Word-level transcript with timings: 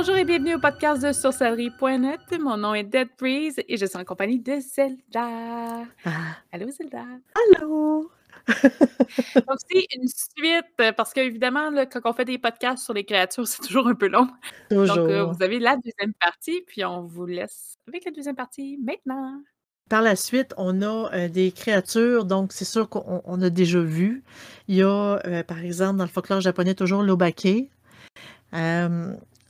Bonjour 0.00 0.14
et 0.14 0.24
bienvenue 0.24 0.54
au 0.54 0.60
podcast 0.60 1.02
de 1.02 1.10
sorcellerie.net. 1.10 2.20
Mon 2.40 2.56
nom 2.56 2.72
est 2.72 2.84
Dead 2.84 3.08
Breeze 3.18 3.56
et 3.66 3.76
je 3.76 3.84
suis 3.84 3.98
en 3.98 4.04
compagnie 4.04 4.38
de 4.38 4.60
Zelda. 4.60 5.82
Ah, 6.04 6.36
Allô 6.52 6.70
Zelda? 6.70 7.04
allô? 7.34 8.08
Donc 8.46 9.58
c'est 9.68 9.86
une 9.96 10.06
suite 10.06 10.94
parce 10.96 11.12
qu'évidemment, 11.12 11.72
quand 11.90 12.00
on 12.04 12.12
fait 12.12 12.24
des 12.24 12.38
podcasts 12.38 12.84
sur 12.84 12.94
les 12.94 13.02
créatures, 13.02 13.48
c'est 13.48 13.60
toujours 13.60 13.88
un 13.88 13.96
peu 13.96 14.06
long. 14.06 14.28
Donc 14.70 14.86
euh, 14.86 14.86
Toujours. 14.86 15.32
vous 15.32 15.42
avez 15.42 15.58
la 15.58 15.74
deuxième 15.74 16.14
partie, 16.20 16.62
puis 16.68 16.84
on 16.84 17.02
vous 17.02 17.26
laisse 17.26 17.74
avec 17.88 18.04
la 18.04 18.12
deuxième 18.12 18.36
partie 18.36 18.78
maintenant. 18.80 19.42
Par 19.90 20.02
la 20.02 20.14
suite, 20.14 20.54
on 20.58 20.80
a 20.80 21.12
euh, 21.12 21.28
des 21.28 21.50
créatures, 21.50 22.24
donc 22.24 22.52
c'est 22.52 22.64
sûr 22.64 22.88
qu'on 22.88 23.20
on 23.24 23.42
a 23.42 23.50
déjà 23.50 23.80
vu. 23.80 24.22
Il 24.68 24.76
y 24.76 24.82
a, 24.84 25.18
euh, 25.26 25.42
par 25.42 25.58
exemple, 25.58 25.96
dans 25.96 26.04
le 26.04 26.10
folklore 26.10 26.40
japonais, 26.40 26.76
toujours 26.76 27.02
l'obake. 27.02 27.68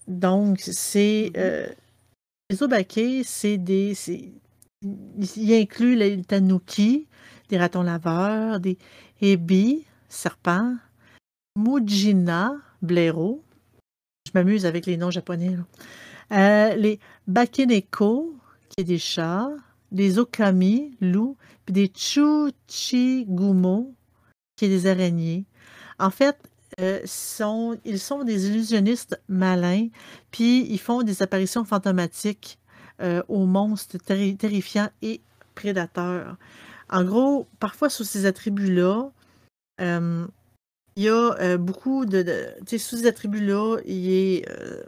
Donc, 0.08 0.60
c'est. 0.60 1.30
Mhm. 1.34 1.40
euh, 1.40 1.66
les 2.50 2.62
obake, 2.62 3.00
c'est 3.24 3.58
des. 3.58 3.94
Il 4.82 5.54
inclut 5.54 5.96
les 5.96 6.22
tanuki, 6.22 7.06
des 7.48 7.58
ratons 7.58 7.82
laveurs, 7.82 8.58
des 8.60 8.78
ebi, 9.20 9.84
serpents, 10.08 10.76
mujina, 11.56 12.54
blaireaux. 12.80 13.42
Je 14.26 14.30
m'amuse 14.34 14.66
avec 14.66 14.86
les 14.86 14.96
noms 14.96 15.10
japonais. 15.10 15.56
Euh, 16.32 16.74
les 16.76 17.00
bakeneko, 17.26 18.36
qui 18.68 18.80
est 18.82 18.84
des 18.84 18.98
chats, 18.98 19.50
des 19.90 20.18
okami, 20.18 20.96
loups, 21.00 21.36
puis 21.64 21.72
des 21.74 21.90
chuchigumo, 21.94 23.92
qui 24.56 24.66
est 24.66 24.68
des 24.68 24.86
araignées. 24.86 25.44
En 25.98 26.10
fait, 26.10 26.38
euh, 26.80 27.00
ils 27.84 27.98
sont 27.98 28.24
des 28.24 28.48
illusionnistes 28.48 29.20
malins, 29.28 29.88
puis 30.30 30.66
ils 30.70 30.78
font 30.78 31.02
des 31.02 31.22
apparitions 31.22 31.64
fantomatiques 31.64 32.58
euh, 33.00 33.22
aux 33.28 33.46
monstres 33.46 33.98
terri- 33.98 34.36
terrifiants 34.36 34.90
et 35.02 35.20
prédateurs. 35.54 36.36
En 36.90 37.04
gros, 37.04 37.46
parfois 37.58 37.90
sous 37.90 38.04
ces 38.04 38.26
attributs-là, 38.26 39.10
euh, 39.80 40.26
il 40.96 41.02
y 41.04 41.08
a 41.08 41.36
euh, 41.40 41.58
beaucoup 41.58 42.06
de... 42.06 42.24
sous 42.66 42.96
ces 42.96 43.06
attributs-là, 43.06 43.78
il 43.84 44.10
est... 44.10 44.48
euh, 44.50 44.82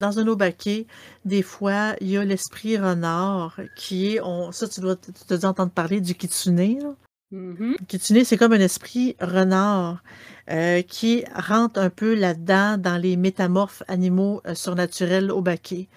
dans 0.00 0.18
un 0.18 0.26
obake, 0.26 0.86
des 1.26 1.42
fois, 1.42 1.94
il 2.00 2.08
y 2.08 2.16
a 2.16 2.24
l'esprit 2.24 2.78
renard 2.78 3.60
qui 3.76 4.14
est... 4.14 4.20
On, 4.20 4.50
ça, 4.50 4.66
tu 4.66 4.80
dois 4.80 4.96
entendre 5.44 5.70
parler 5.70 6.00
du 6.00 6.14
kitsune. 6.14 6.96
Le 7.32 7.76
kitsune, 7.86 8.24
c'est 8.24 8.36
comme 8.36 8.52
un 8.52 8.60
esprit 8.60 9.14
renard 9.20 10.02
euh, 10.50 10.82
qui 10.82 11.24
rentre 11.32 11.78
un 11.78 11.88
peu 11.88 12.14
là-dedans 12.14 12.76
dans 12.76 12.96
les 12.96 13.16
métamorphes 13.16 13.84
animaux 13.86 14.42
euh, 14.46 14.56
surnaturels 14.56 15.30
obake. 15.30 15.88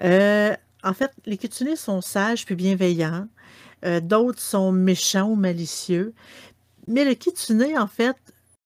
Euh, 0.00 0.54
en 0.82 0.92
fait, 0.92 1.10
les 1.24 1.38
kitsune 1.38 1.74
sont 1.76 2.02
sages 2.02 2.44
puis 2.44 2.54
bienveillants. 2.54 3.28
D'autres 4.02 4.40
sont 4.40 4.72
méchants 4.72 5.28
ou 5.28 5.34
malicieux. 5.34 6.14
Mais 6.88 7.04
le 7.04 7.12
kitsune, 7.12 7.66
en 7.76 7.86
fait, 7.86 8.16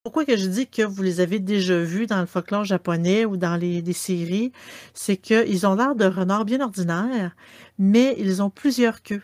pourquoi 0.04 0.24
que 0.24 0.36
je 0.36 0.46
dis 0.46 0.68
que 0.68 0.82
vous 0.82 1.02
les 1.02 1.18
avez 1.18 1.40
déjà 1.40 1.80
vus 1.80 2.06
dans 2.06 2.20
le 2.20 2.26
folklore 2.26 2.64
japonais 2.64 3.24
ou 3.24 3.36
dans 3.36 3.56
les, 3.56 3.82
les 3.82 3.92
séries, 3.92 4.52
c'est 4.94 5.16
qu'ils 5.16 5.66
ont 5.66 5.74
l'air 5.74 5.96
de 5.96 6.04
renards 6.04 6.44
bien 6.44 6.60
ordinaires, 6.60 7.34
mais 7.78 8.14
ils 8.18 8.40
ont 8.40 8.50
plusieurs 8.50 9.02
queues. 9.02 9.22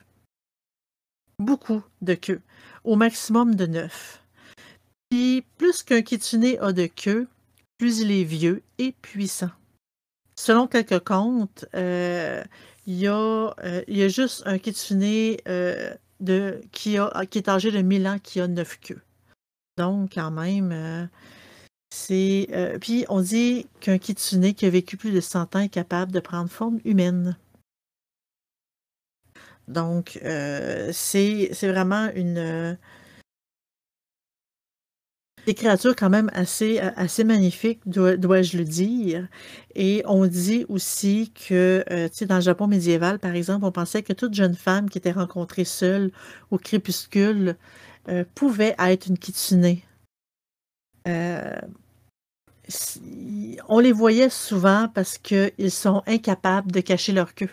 Beaucoup 1.39 1.83
de 2.03 2.15
queues. 2.15 2.41
Au 2.85 2.97
maximum 2.97 3.55
de 3.55 3.67
neuf. 3.67 4.23
Puis 5.11 5.45
plus 5.59 5.83
qu'un 5.83 6.03
kitsune 6.03 6.57
a 6.61 6.73
de 6.73 6.87
queue, 6.87 7.27
plus 7.79 8.01
il 8.01 8.13
est 8.13 8.25
vieux 8.25 8.63
et 8.79 8.93
puissant. 8.93 9.51
Selon 10.37 10.67
quelques 10.67 11.01
contes, 11.01 11.65
euh, 11.75 12.43
il 12.87 12.99
y, 12.99 13.07
a, 13.07 13.55
euh, 13.65 14.09
juste 14.09 14.43
un 14.47 14.59
kitsune 14.59 15.37
euh, 15.49 16.61
qui, 16.73 16.99
a, 16.99 17.27
qui 17.27 17.39
est 17.39 17.49
âgé 17.49 17.71
de 17.71 17.81
1000 17.81 18.07
ans 18.07 18.19
qui 18.23 18.41
a 18.41 18.47
neuf 18.47 18.79
queues. 18.81 19.01
Donc, 19.79 20.13
quand 20.15 20.31
même, 20.31 20.71
euh, 20.73 21.07
c'est. 21.91 22.49
puis, 22.81 23.07
on 23.09 23.21
dit 23.21 23.67
qu'un 23.81 23.99
kitsune 23.99 24.55
qui 24.55 24.67
a 24.67 24.71
vécu 24.71 24.97
plus 24.97 25.13
de 25.13 25.21
100 25.21 25.57
ans 25.57 25.61
est 25.61 25.69
capable 25.69 26.13
de 26.13 26.21
prendre 26.21 26.51
forme 26.51 26.79
humaine. 26.85 27.37
Donc, 29.69 30.19
euh, 30.25 30.91
c'est 30.93 31.51
vraiment 31.63 32.11
une. 32.15 32.39
euh, 32.39 32.75
des 35.47 35.55
créatures 35.55 35.95
quand 35.95 36.09
même 36.11 36.31
assez, 36.33 36.81
euh, 36.81 36.91
assez 36.97 37.23
magnifiques, 37.25 37.81
dois- 37.87 38.17
dois-je 38.17 38.57
le 38.57 38.65
dire. 38.65 39.29
Et 39.75 40.03
on 40.07 40.27
dit 40.27 40.65
aussi 40.71 41.33
que, 41.35 41.85
tu 42.09 42.15
sais, 42.17 42.27
dans 42.27 42.37
le 42.37 42.41
Japon 42.41 42.67
médiéval, 42.67 43.19
par 43.19 43.35
exemple, 43.35 43.65
on 43.67 43.73
pensait 43.73 44.03
que 44.03 44.13
toute 44.15 44.33
jeune 44.35 44.55
femme 44.55 44.89
qui 44.89 44.97
était 44.99 45.13
rencontrée 45.13 45.65
seule 45.65 46.13
au 46.51 46.59
crépuscule 46.59 47.57
pouvait 48.35 48.75
être 48.79 49.07
une 49.09 49.19
kitsune. 49.19 49.79
On 53.69 53.79
les 53.81 53.93
voyait 53.93 54.31
souvent 54.31 54.89
parce 54.95 55.19
qu'ils 55.19 55.71
sont 55.71 56.03
incapables 56.07 56.71
de 56.73 56.81
cacher 56.81 57.13
leur 57.13 57.35
queue. 57.35 57.51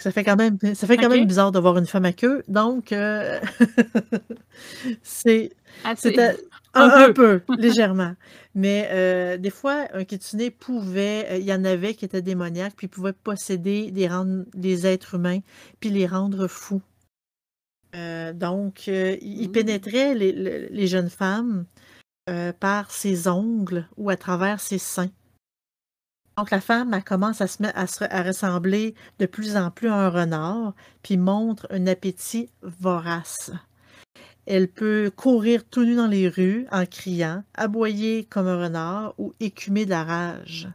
Ça 0.00 0.12
fait 0.12 0.22
quand 0.22 0.36
même, 0.36 0.58
ça 0.74 0.86
fait 0.86 0.96
quand 0.96 1.06
Ok. 1.06 1.16
même 1.16 1.26
bizarre 1.26 1.50
de 1.50 1.58
voir 1.58 1.76
une 1.76 1.86
femme 1.86 2.04
à 2.04 2.12
queue. 2.12 2.44
Donc, 2.46 2.92
euh, 2.92 3.40
c'est 5.02 5.50
Ah, 5.84 5.94
Un 6.74 7.12
peu, 7.12 7.40
légèrement. 7.58 8.14
Mais 8.54 8.88
euh, 8.92 9.36
des 9.38 9.50
fois, 9.50 9.86
un 9.92 10.04
kitsune 10.04 10.50
pouvait, 10.52 11.26
euh, 11.30 11.36
il 11.38 11.44
y 11.44 11.52
en 11.52 11.64
avait 11.64 11.94
qui 11.94 12.04
étaient 12.04 12.22
démoniaques, 12.22 12.74
puis 12.76 12.86
pouvait 12.86 13.12
posséder 13.12 13.90
des, 13.90 14.86
êtres 14.86 15.14
humains, 15.14 15.40
puis 15.80 15.90
les 15.90 16.06
rendre 16.06 16.46
fous. 16.46 16.82
Euh, 17.96 18.32
donc, 18.32 18.86
il 18.86 19.18
il 19.22 19.48
Mm. 19.48 19.52
pénétrait 19.52 20.14
les, 20.14 20.32
le- 20.32 20.68
les 20.70 20.86
jeunes 20.86 21.10
femmes 21.10 21.64
par 22.60 22.90
ses 22.90 23.26
ongles 23.26 23.88
ou 23.96 24.10
à 24.10 24.16
travers 24.18 24.60
ses 24.60 24.76
seins. 24.78 25.08
Donc, 26.38 26.52
la 26.52 26.60
femme, 26.60 27.02
commence 27.02 27.40
à, 27.40 27.48
se 27.48 28.24
ressembler 28.24 28.94
de 29.18 29.26
plus 29.26 29.56
en 29.56 29.72
plus 29.72 29.88
à 29.88 29.96
un 29.96 30.08
renard, 30.08 30.72
puis 31.02 31.16
montre 31.16 31.66
un 31.70 31.88
appétit 31.88 32.48
vorace. 32.62 33.50
Elle 34.46 34.68
peut 34.68 35.10
courir 35.16 35.64
tout 35.64 35.82
nu 35.82 35.96
dans 35.96 36.06
les 36.06 36.28
rues 36.28 36.68
en 36.70 36.86
criant, 36.86 37.42
aboyer 37.54 38.22
comme 38.22 38.46
un 38.46 38.62
renard 38.62 39.14
ou 39.18 39.34
écumer 39.40 39.84
de 39.84 39.90
la 39.90 40.04
rage. 40.04 40.68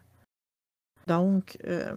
Donc, 1.07 1.57
euh, 1.66 1.96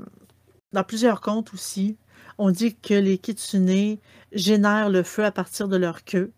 dans 0.72 0.84
plusieurs 0.84 1.20
contes 1.20 1.52
aussi, 1.52 1.96
on 2.38 2.52
dit 2.52 2.76
que 2.76 2.94
les 2.94 3.18
kitsune 3.18 3.98
génèrent 4.30 4.90
le 4.90 5.02
feu 5.02 5.24
à 5.24 5.32
partir 5.32 5.66
de 5.66 5.76
leur 5.76 6.04
queue, 6.04 6.30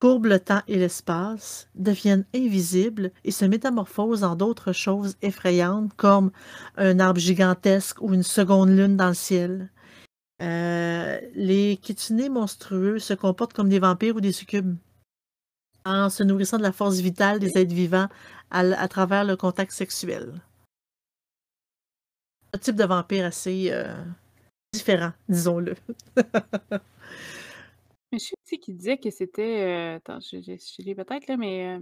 courbent 0.00 0.26
le 0.26 0.40
temps 0.40 0.62
et 0.68 0.76
l'espace, 0.76 1.68
deviennent 1.74 2.24
invisibles 2.34 3.10
et 3.24 3.30
se 3.30 3.44
métamorphosent 3.44 4.24
en 4.24 4.36
d'autres 4.36 4.72
choses 4.72 5.16
effrayantes 5.22 5.92
comme 5.96 6.30
un 6.76 6.98
arbre 6.98 7.20
gigantesque 7.20 8.00
ou 8.00 8.14
une 8.14 8.22
seconde 8.22 8.70
lune 8.70 8.96
dans 8.96 9.08
le 9.08 9.14
ciel. 9.14 9.70
Euh, 10.42 11.18
les 11.34 11.78
kitsune 11.78 12.28
monstrueux 12.28 12.98
se 12.98 13.14
comportent 13.14 13.54
comme 13.54 13.70
des 13.70 13.78
vampires 13.78 14.16
ou 14.16 14.20
des 14.20 14.32
succubes 14.32 14.76
en 15.86 16.10
se 16.10 16.22
nourrissant 16.22 16.58
de 16.58 16.62
la 16.62 16.72
force 16.72 16.96
vitale 16.96 17.38
des 17.38 17.56
êtres 17.56 17.72
vivants 17.72 18.08
à 18.50 18.88
travers 18.88 19.24
le 19.24 19.36
contact 19.36 19.72
sexuel. 19.72 20.40
Un 22.52 22.58
type 22.58 22.76
de 22.76 22.84
vampire 22.84 23.24
assez 23.24 23.68
euh, 23.70 23.94
différent, 24.72 25.12
disons-le. 25.28 25.74
Je 28.18 28.24
sais 28.24 28.34
aussi 28.44 28.58
qu'il 28.60 28.76
disait 28.76 28.98
que 28.98 29.10
c'était. 29.10 29.62
euh, 29.62 29.96
attends, 29.96 30.20
je, 30.20 30.40
je, 30.40 30.52
je 30.56 30.82
l'ai 30.84 30.94
peut-être 30.94 31.26
là, 31.28 31.36
mais 31.36 31.78
euh, 31.78 31.80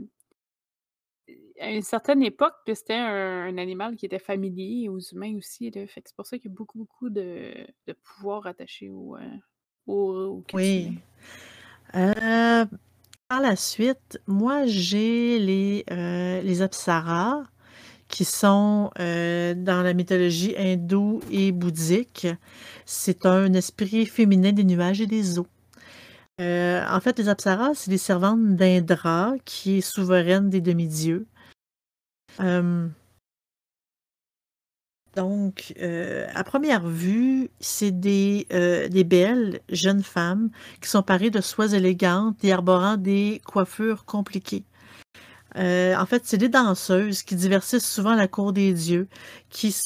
à 1.60 1.70
une 1.70 1.82
certaine 1.82 2.22
époque, 2.22 2.54
que 2.66 2.74
c'était 2.74 2.94
un, 2.94 3.44
un 3.46 3.58
animal 3.58 3.96
qui 3.96 4.06
était 4.06 4.18
familier 4.18 4.88
aux 4.88 5.00
humains 5.00 5.36
aussi. 5.36 5.70
Là, 5.70 5.86
fait 5.86 6.02
que 6.02 6.08
c'est 6.08 6.16
pour 6.16 6.26
ça 6.26 6.38
qu'il 6.38 6.50
y 6.50 6.54
a 6.54 6.56
beaucoup, 6.56 6.78
beaucoup 6.78 7.10
de, 7.10 7.54
de 7.86 7.92
pouvoir 7.92 8.46
attaché 8.46 8.90
au, 8.90 9.16
euh, 9.16 9.20
au. 9.86 10.42
Oui. 10.52 10.98
Euh, 11.94 12.66
par 13.28 13.40
la 13.40 13.56
suite, 13.56 14.20
moi, 14.26 14.66
j'ai 14.66 15.38
les, 15.38 15.84
euh, 15.90 16.40
les 16.42 16.62
apsaras 16.62 17.44
qui 18.08 18.24
sont 18.24 18.90
euh, 18.98 19.54
dans 19.54 19.82
la 19.82 19.94
mythologie 19.94 20.54
hindoue 20.56 21.20
et 21.30 21.52
bouddhique. 21.52 22.26
C'est 22.84 23.26
un 23.26 23.52
esprit 23.54 24.06
féminin 24.06 24.52
des 24.52 24.64
nuages 24.64 25.00
et 25.00 25.06
des 25.06 25.38
eaux. 25.38 25.46
Euh, 26.40 26.84
en 26.88 27.00
fait, 27.00 27.18
les 27.18 27.28
apsaras, 27.28 27.74
c'est 27.74 27.90
les 27.90 27.98
servantes 27.98 28.56
d'Indra, 28.56 29.34
qui 29.44 29.78
est 29.78 29.80
souveraine 29.80 30.50
des 30.50 30.60
demi-dieux. 30.60 31.26
Euh, 32.40 32.88
donc, 35.14 35.74
euh, 35.80 36.26
à 36.34 36.42
première 36.42 36.88
vue, 36.88 37.50
c'est 37.60 37.92
des, 37.92 38.46
des 38.90 39.04
belles 39.04 39.60
jeunes 39.68 40.02
femmes 40.02 40.50
qui 40.80 40.88
sont 40.88 41.04
parées 41.04 41.30
de 41.30 41.40
soies 41.40 41.72
élégantes 41.72 42.42
et 42.42 42.52
arborant 42.52 42.96
des 42.96 43.40
coiffures 43.46 44.04
compliquées. 44.04 44.64
Euh, 45.56 45.94
en 45.96 46.06
fait, 46.06 46.22
c'est 46.26 46.38
des 46.38 46.48
danseuses 46.48 47.22
qui 47.22 47.36
divertissent 47.36 47.88
souvent 47.88 48.14
la 48.14 48.26
cour 48.26 48.52
des 48.52 48.72
dieux, 48.72 49.08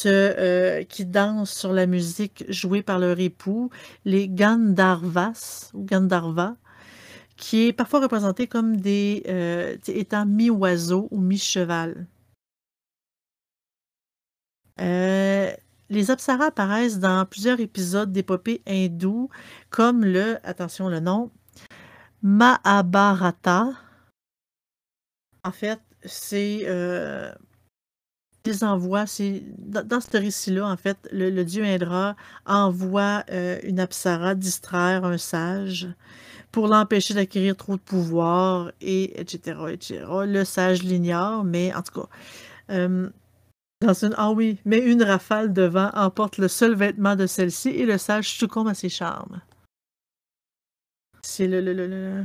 euh, 0.06 0.84
qui 0.84 1.04
dansent 1.04 1.52
sur 1.52 1.72
la 1.72 1.86
musique 1.86 2.44
jouée 2.48 2.82
par 2.82 2.98
leur 2.98 3.20
époux, 3.20 3.70
les 4.04 4.28
Gandharvas 4.28 5.70
ou 5.74 5.84
Gandharva, 5.84 6.56
qui 7.36 7.68
est 7.68 7.72
parfois 7.72 8.00
représenté 8.00 8.46
comme 8.46 8.78
des 8.78 9.24
euh, 9.28 9.76
étant 9.88 10.26
mi-oiseau 10.26 11.08
ou 11.10 11.20
mi-cheval. 11.20 12.06
les 15.90 16.10
apsaras 16.10 16.46
apparaissent 16.46 16.98
dans 16.98 17.24
plusieurs 17.26 17.60
épisodes 17.60 18.12
d'épopées 18.12 18.62
hindoues, 18.66 19.28
comme 19.70 20.04
le, 20.04 20.38
attention 20.44 20.88
le 20.88 21.00
nom, 21.00 21.30
Mahabharata. 22.22 23.72
En 25.44 25.52
fait, 25.52 25.80
c'est 26.04 26.62
euh, 26.64 27.32
des 28.44 28.64
envois, 28.64 29.06
c'est 29.06 29.42
dans, 29.58 30.00
ce 30.00 30.16
récit-là, 30.16 30.66
en 30.66 30.76
fait, 30.76 30.96
le, 31.12 31.42
dieu 31.44 31.64
Indra 31.64 32.16
envoie 32.46 33.24
euh, 33.30 33.58
une 33.62 33.80
apsara 33.80 34.34
distraire 34.34 35.04
un 35.04 35.18
sage 35.18 35.88
pour 36.50 36.66
l'empêcher 36.66 37.14
d'acquérir 37.14 37.56
trop 37.56 37.76
de 37.76 37.80
pouvoir, 37.80 38.72
et 38.80 39.20
etc.. 39.20 39.58
Le 40.26 40.44
sage 40.44 40.82
l'ignore, 40.82 41.44
mais 41.44 41.74
en 41.74 41.82
tout 41.82 42.00
cas, 42.00 42.08
euh, 42.70 43.10
dans 43.80 44.04
une, 44.04 44.14
ah 44.16 44.30
oui, 44.30 44.58
mais 44.64 44.78
une 44.78 45.02
rafale 45.02 45.52
de 45.52 45.62
vent 45.62 45.90
emporte 45.94 46.38
le 46.38 46.48
seul 46.48 46.74
vêtement 46.74 47.16
de 47.16 47.26
celle-ci 47.26 47.68
et 47.68 47.86
le 47.86 47.98
sage 47.98 48.28
succombe 48.30 48.68
à 48.68 48.74
ses 48.74 48.88
charmes. 48.88 49.40
C'est 51.22 51.46
le, 51.46 52.24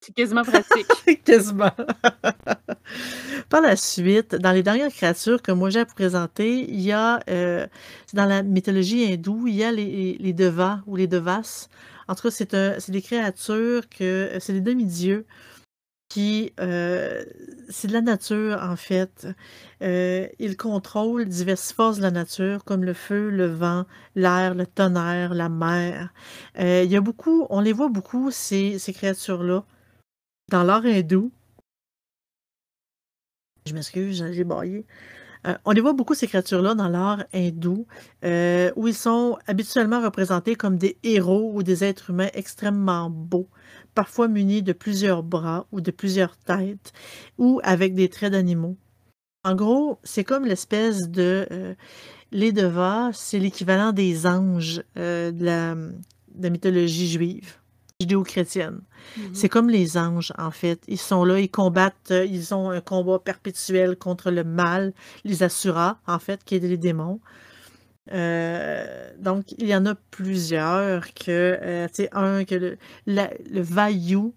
C'est 0.00 0.14
quasiment 0.14 0.44
pratique. 0.44 0.86
quasiment. 1.24 1.72
Par 3.48 3.60
la 3.60 3.76
suite, 3.76 4.34
dans 4.34 4.52
les 4.52 4.62
dernières 4.62 4.92
créatures 4.92 5.42
que 5.42 5.52
moi 5.52 5.70
j'ai 5.70 5.80
à 5.80 5.86
présenter, 5.86 6.68
il 6.68 6.80
y 6.80 6.92
a, 6.92 7.20
euh, 7.28 7.66
dans 8.12 8.26
la 8.26 8.42
mythologie 8.42 9.04
hindoue, 9.04 9.46
il 9.48 9.54
y 9.56 9.64
a 9.64 9.72
les, 9.72 10.32
devas 10.32 10.80
ou 10.86 10.96
les 10.96 11.06
devas. 11.06 11.68
En 12.08 12.14
tout 12.14 12.28
cas, 12.28 12.30
c'est 12.30 12.90
des 12.90 13.02
créatures 13.02 13.88
que, 13.88 14.30
c'est 14.38 14.52
des 14.52 14.60
demi-dieux 14.60 15.26
qui, 16.08 16.52
euh, 16.60 17.24
c'est 17.68 17.88
de 17.88 17.92
la 17.92 18.00
nature, 18.00 18.58
en 18.62 18.76
fait. 18.76 19.26
Euh, 19.82 20.28
ils 20.38 20.56
contrôlent 20.56 21.26
diverses 21.26 21.72
forces 21.72 21.98
de 21.98 22.02
la 22.02 22.10
nature, 22.10 22.64
comme 22.64 22.84
le 22.84 22.94
feu, 22.94 23.30
le 23.30 23.46
vent, 23.46 23.86
l'air, 24.14 24.54
le 24.54 24.66
tonnerre, 24.66 25.34
la 25.34 25.48
mer. 25.48 26.12
Euh, 26.58 26.82
il 26.84 26.90
y 26.90 26.96
a 26.96 27.00
beaucoup, 27.00 27.46
on 27.50 27.60
les 27.60 27.72
voit 27.72 27.88
beaucoup, 27.88 28.30
ces 28.30 28.78
créatures-là, 28.94 29.64
dans 30.48 30.62
l'art 30.62 30.84
hindou. 30.84 31.30
Je 33.66 33.74
m'excuse, 33.74 34.24
j'ai 34.30 34.44
baillé. 34.44 34.86
on 35.64 35.72
les 35.72 35.80
voit 35.80 35.92
beaucoup, 35.92 36.14
ces 36.14 36.28
créatures-là, 36.28 36.74
dans 36.74 36.88
l'art 36.88 37.24
hindou, 37.32 37.86
où 38.22 38.88
ils 38.88 38.94
sont 38.94 39.38
habituellement 39.46 40.00
représentés 40.00 40.54
comme 40.54 40.76
des 40.76 40.98
héros 41.02 41.50
ou 41.52 41.62
des 41.62 41.82
êtres 41.82 42.10
humains 42.10 42.30
extrêmement 42.34 43.10
beaux, 43.10 43.48
parfois 43.94 44.28
munis 44.28 44.62
de 44.62 44.72
plusieurs 44.72 45.24
bras 45.24 45.66
ou 45.72 45.80
de 45.80 45.90
plusieurs 45.90 46.36
têtes, 46.36 46.92
ou 47.38 47.60
avec 47.64 47.94
des 47.94 48.08
traits 48.08 48.32
d'animaux. 48.32 48.76
En 49.46 49.54
gros, 49.54 50.00
c'est 50.02 50.24
comme 50.24 50.44
l'espèce 50.44 51.08
de... 51.08 51.46
Euh, 51.52 51.74
c'est 53.12 53.38
l'équivalent 53.38 53.92
des 53.92 54.26
anges 54.26 54.82
euh, 54.98 55.30
de, 55.30 55.44
la, 55.44 55.76
mythologie 56.50 57.08
juive, 57.08 57.54
judéo-chrétienne. 58.00 58.80
Mm-hmm. 59.18 59.34
C'est 59.34 59.48
comme 59.48 59.70
les 59.70 59.96
anges, 59.96 60.32
en 60.38 60.50
fait. 60.50 60.82
Ils 60.88 60.98
sont 60.98 61.24
là, 61.24 61.40
ils 61.40 61.50
combattent, 61.50 62.10
euh, 62.10 62.24
ils 62.24 62.54
ont 62.54 62.70
un 62.70 62.80
combat 62.80 63.18
perpétuel 63.18 63.96
contre 63.96 64.30
le 64.30 64.44
mal, 64.44 64.92
les 65.24 65.42
asuras, 65.42 65.98
en 66.06 66.18
fait, 66.18 66.44
qui 66.44 66.56
est 66.56 66.60
les 66.60 66.76
démons. 66.76 67.20
Euh, 68.12 69.10
donc, 69.18 69.52
il 69.58 69.66
y 69.66 69.74
en 69.74 69.86
a 69.86 69.94
plusieurs 70.10 71.12
que, 71.14 71.58
euh, 71.60 71.88
tu 71.88 71.94
sais, 71.94 72.08
un, 72.12 72.44
que 72.44 72.54
le, 72.54 72.78
le 73.06 73.60
Vayu, 73.60 74.32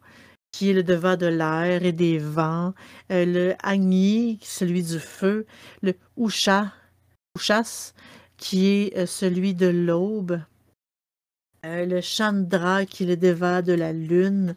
qui 0.52 0.72
est 0.72 0.74
le 0.74 0.84
devant 0.84 1.16
de 1.16 1.28
l'air 1.28 1.84
et 1.84 1.92
des 1.92 2.18
vents, 2.18 2.74
euh, 3.12 3.26
le 3.26 3.56
Agni, 3.62 4.40
celui 4.42 4.84
du 4.84 5.00
feu, 5.00 5.46
le 5.82 5.94
Usha, 6.18 6.74
Ushas, 7.38 7.94
qui 8.38 8.68
est 8.68 9.06
celui 9.06 9.54
de 9.54 9.68
l'aube, 9.68 10.42
le 11.64 12.02
Chandra, 12.02 12.86
qui 12.86 13.06
le 13.06 13.18
devant 13.18 13.62
de 13.62 13.74
la 13.74 13.94
lune, 13.94 14.56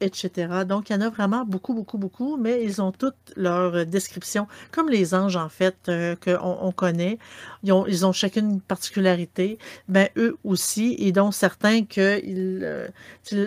etc. 0.00 0.64
Donc, 0.66 0.90
il 0.90 0.94
y 0.94 0.96
en 0.96 1.00
a 1.00 1.08
vraiment 1.08 1.44
beaucoup, 1.44 1.74
beaucoup, 1.74 1.98
beaucoup, 1.98 2.36
mais 2.36 2.62
ils 2.64 2.82
ont 2.82 2.92
toutes 2.92 3.32
leur 3.36 3.86
description, 3.86 4.46
comme 4.70 4.88
les 4.88 5.14
anges, 5.14 5.36
en 5.36 5.48
fait, 5.48 5.76
euh, 5.88 6.16
qu'on 6.16 6.58
on 6.60 6.72
connaît. 6.72 7.18
Ils 7.62 7.72
ont, 7.72 8.12
chacune 8.12 8.50
une 8.50 8.60
particularité, 8.60 9.58
ben, 9.88 10.08
eux 10.16 10.36
aussi, 10.44 10.96
et 10.98 11.12
dont 11.12 11.30
certains 11.30 11.84
que 11.84 12.20
ils, 12.24 12.60
euh, 12.62 12.88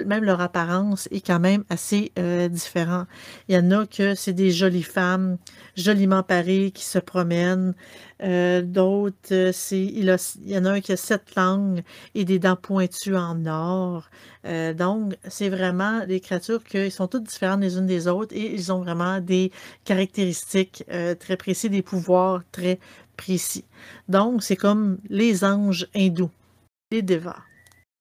même 0.06 0.24
leur 0.24 0.42
apparence 0.42 1.08
est 1.12 1.26
quand 1.26 1.40
même 1.40 1.64
assez 1.70 2.12
euh, 2.18 2.48
différente. 2.48 3.08
Il 3.48 3.56
y 3.56 3.58
en 3.58 3.72
a 3.72 3.86
que 3.86 4.16
c'est 4.16 4.34
des 4.34 4.52
jolies 4.52 4.84
femmes, 4.84 5.38
joliment 5.76 6.24
parées, 6.24 6.72
qui 6.74 6.86
se 6.86 7.00
promènent. 7.00 7.74
D'autres, 8.20 9.52
c'est 9.52 9.82
il, 9.82 10.16
il, 10.44 10.50
y 10.50 10.58
en 10.58 10.66
a 10.66 10.72
un 10.72 10.82
qui 10.82 10.94
a 10.94 10.98
sept 10.98 11.36
langues 11.36 11.84
et 12.14 12.24
des 12.24 12.40
dents 12.40 12.56
pointues 12.56 13.16
en 13.16 13.46
or. 13.46 14.10
donc, 14.76 15.16
c'est 15.28 15.50
vraiment 15.50 16.06
des 16.06 16.20
créatures 16.22 16.64
qui 16.64 16.90
sont 16.92 17.08
toutes 17.08 17.24
différentes 17.24 17.62
les 17.62 17.78
unes 17.78 17.88
des 17.88 18.08
autres 18.08 18.36
et 18.36 18.54
ils 18.54 18.72
ont 18.72 18.80
vraiment 18.80 19.20
des 19.20 19.52
caractéristiques 19.84 20.86
très 21.20 21.36
précises, 21.36 21.72
des 21.72 21.82
pouvoirs 21.82 22.42
très 22.52 22.80
précis. 23.18 23.66
Donc, 24.08 24.44
c'est 24.44 24.56
comme 24.56 24.98
les 25.10 25.44
anges 25.44 25.88
hindous, 25.96 26.32
les 26.92 27.02
devas. 27.02 27.44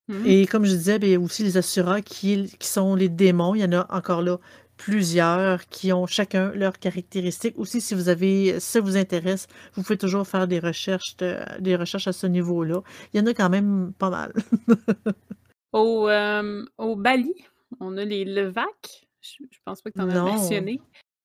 Mmh. 0.09 0.27
Et 0.27 0.47
comme 0.47 0.65
je 0.67 0.75
disais, 0.75 0.99
bien, 0.99 1.19
aussi 1.19 1.45
les 1.45 1.57
Asuras 1.57 2.03
qui, 2.03 2.55
qui 2.59 2.69
sont 2.69 2.95
les 2.95 3.09
démons. 3.09 3.55
Il 3.55 3.63
y 3.63 3.65
en 3.65 3.73
a 3.73 3.87
encore 3.91 4.23
là 4.23 4.39
plusieurs 4.77 5.67
qui 5.67 5.93
ont 5.93 6.07
chacun 6.07 6.53
leurs 6.53 6.79
caractéristiques. 6.79 7.59
Aussi, 7.59 7.81
si 7.81 7.95
vous 7.95 8.09
avez, 8.09 8.61
ça 8.61 8.81
vous 8.81 8.97
intéresse, 8.97 9.47
vous 9.75 9.83
pouvez 9.83 9.99
toujours 9.99 10.27
faire 10.27 10.49
des 10.49 10.59
recherches, 10.59 11.17
des 11.17 11.77
recherches 11.77 12.09
à 12.09 12.13
ce 12.13 12.27
niveau-là. 12.27 12.81
Il 13.13 13.21
y 13.21 13.23
en 13.23 13.27
a 13.27 13.35
quand 13.35 13.51
même 13.51 13.93
pas 13.99 14.11
mal. 14.11 14.33
au, 15.73 16.09
euh, 16.09 16.65
au 16.79 16.97
Bali, 16.97 17.35
on 17.81 17.97
a 17.97 18.05
les 18.05 18.25
Levaques. 18.25 19.07
Je, 19.21 19.45
je 19.51 19.59
pense 19.65 19.81
pas 19.81 19.91
que 19.91 19.99
tu 19.99 20.05
en 20.05 20.11
as 20.11 20.23
mentionné 20.23 20.81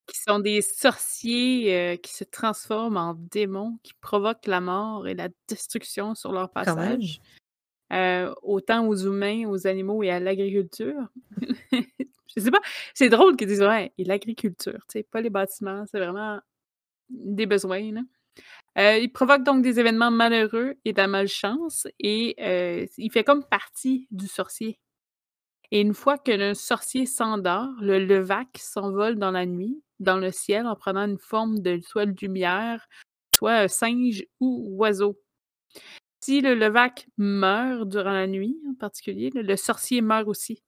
qui 0.10 0.20
sont 0.20 0.40
des 0.40 0.62
sorciers 0.62 1.76
euh, 1.76 1.96
qui 1.96 2.14
se 2.14 2.24
transforment 2.24 2.98
en 2.98 3.14
démons, 3.14 3.78
qui 3.84 3.94
provoquent 4.02 4.48
la 4.48 4.62
mort 4.62 5.08
et 5.08 5.14
la 5.14 5.30
destruction 5.48 6.16
sur 6.16 6.32
leur 6.32 6.50
passage. 6.50 7.22
Euh, 7.92 8.34
autant 8.44 8.88
aux 8.88 8.96
humains, 8.96 9.48
aux 9.48 9.66
animaux 9.66 10.04
et 10.04 10.12
à 10.12 10.20
l'agriculture. 10.20 11.08
je 11.72 12.40
sais 12.40 12.52
pas, 12.52 12.62
c'est 12.94 13.10
drôle 13.10 13.36
qu'ils 13.36 13.48
disent 13.48 13.64
ouais, 13.64 13.92
et 13.98 14.04
l'agriculture, 14.04 14.78
tu 14.88 15.00
sais, 15.00 15.04
pas 15.04 15.22
les 15.22 15.32
bâtiments, 15.32 15.86
c'est 15.90 15.98
vraiment 15.98 16.40
des 17.10 17.48
besoins. 17.48 17.92
Euh, 18.78 18.98
il 18.98 19.12
provoque 19.12 19.44
donc 19.44 19.64
des 19.64 19.80
événements 19.80 20.12
malheureux 20.12 20.76
et 20.86 20.94
de 20.94 20.98
la 20.98 21.08
malchance 21.08 21.88
et 22.00 22.36
il 22.98 23.12
fait 23.12 23.24
comme 23.24 23.44
partie 23.44 24.08
du 24.12 24.28
sorcier. 24.28 24.80
Et 25.72 25.82
une 25.82 25.94
fois 25.94 26.18
que 26.18 26.54
sorcier 26.54 27.06
s'endort, 27.08 27.70
le 27.82 28.04
levaque 28.06 28.58
s'envole 28.58 29.18
dans 29.18 29.32
la 29.32 29.46
nuit 29.46 29.82
dans 30.00 30.18
le 30.18 30.32
ciel 30.32 30.66
en 30.66 30.76
prenant 30.76 31.06
une 31.06 31.18
forme 31.18 31.60
de 31.60 31.80
soit 31.82 32.06
lumière, 32.06 32.88
soit 33.36 33.68
singe 33.68 34.26
ou 34.40 34.76
oiseau. 34.78 35.20
Si 36.30 36.42
le 36.42 36.54
levaque 36.54 37.08
meurt 37.18 37.90
durant 37.90 38.14
la 38.14 38.28
nuit, 38.28 38.56
en 38.70 38.76
particulier, 38.76 39.32
le, 39.34 39.56
sorcier 39.56 40.02
meurt 40.02 40.28
aussi. 40.28 40.62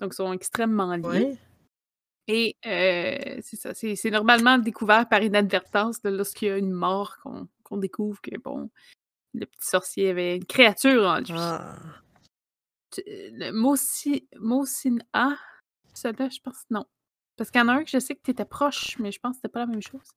Donc, 0.00 0.10
ils 0.12 0.16
sont 0.16 0.32
extrêmement 0.32 0.96
liés. 0.96 1.38
Et 2.26 2.56
euh, 2.66 3.38
c'est 3.40 3.54
ça, 3.54 3.74
c'est 3.74 4.10
normalement 4.10 4.58
découvert 4.58 5.08
par 5.08 5.22
inadvertance 5.22 6.00
lorsqu'il 6.02 6.48
y 6.48 6.50
a 6.50 6.58
une 6.58 6.72
mort 6.72 7.18
qu'on 7.62 7.76
découvre 7.76 8.20
que, 8.20 8.36
bon, 8.40 8.68
le 9.34 9.46
petit 9.46 9.68
sorcier 9.68 10.10
avait 10.10 10.34
une 10.34 10.46
créature 10.46 11.04
en 11.04 11.20
lui. 11.20 11.30
Ah. 11.36 11.76
Le 13.06 13.52
Mosina, 13.52 15.38
ça 15.92 16.10
là, 16.10 16.28
je 16.28 16.40
pense, 16.40 16.64
non. 16.70 16.86
Parce 17.36 17.52
qu'il 17.52 17.60
y 17.60 17.62
en 17.62 17.68
a 17.68 17.74
un 17.74 17.84
que 17.84 17.90
je 17.90 18.00
sais 18.00 18.16
que 18.16 18.22
tu 18.24 18.32
étais 18.32 18.44
proche, 18.44 18.98
mais 18.98 19.12
je 19.12 19.20
pense 19.20 19.36
que 19.36 19.42
c'était 19.42 19.52
pas 19.52 19.60
la 19.60 19.66
même 19.66 19.80
chose. 19.80 20.10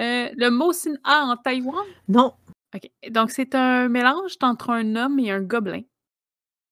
Euh, 0.00 0.30
le 0.36 0.48
mot 0.50 0.72
A 1.04 1.26
en 1.26 1.36
Taïwan? 1.36 1.86
Non. 2.08 2.34
OK. 2.74 2.90
Donc, 3.10 3.30
c'est 3.30 3.54
un 3.54 3.88
mélange 3.88 4.36
entre 4.42 4.70
un 4.70 4.96
homme 4.96 5.18
et 5.18 5.30
un 5.30 5.40
gobelin. 5.42 5.82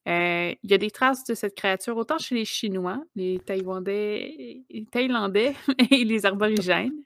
Euh, 0.09 0.53
il 0.63 0.71
y 0.71 0.75
a 0.75 0.79
des 0.79 0.91
traces 0.91 1.25
de 1.25 1.35
cette 1.35 1.55
créature 1.55 1.97
autant 1.97 2.19
chez 2.19 2.35
les 2.35 2.45
Chinois, 2.45 3.01
les 3.15 3.39
Taïwanais, 3.39 4.65
les 4.69 4.85
Thaïlandais 4.91 5.55
et 5.91 6.05
les 6.05 6.27
Aborigènes. 6.27 7.05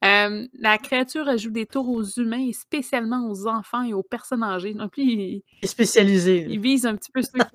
Hem, 0.00 0.46
la 0.52 0.78
créature 0.78 1.26
ajoute 1.28 1.54
des 1.54 1.66
tours 1.66 1.88
aux 1.88 2.04
humains 2.04 2.46
et 2.46 2.52
spécialement 2.52 3.28
aux 3.28 3.48
enfants 3.48 3.82
et 3.82 3.94
aux 3.94 4.04
personnes 4.04 4.44
âgées. 4.44 4.74
Donc 4.74 4.96
lui, 4.96 5.12
il 5.12 5.42
est 5.62 5.66
spécialisé, 5.66 6.44
là. 6.44 6.50
il 6.50 6.60
vise 6.60 6.86
un 6.86 6.94
petit 6.94 7.10
peu 7.10 7.20
ceux 7.20 7.38
que 7.38 7.46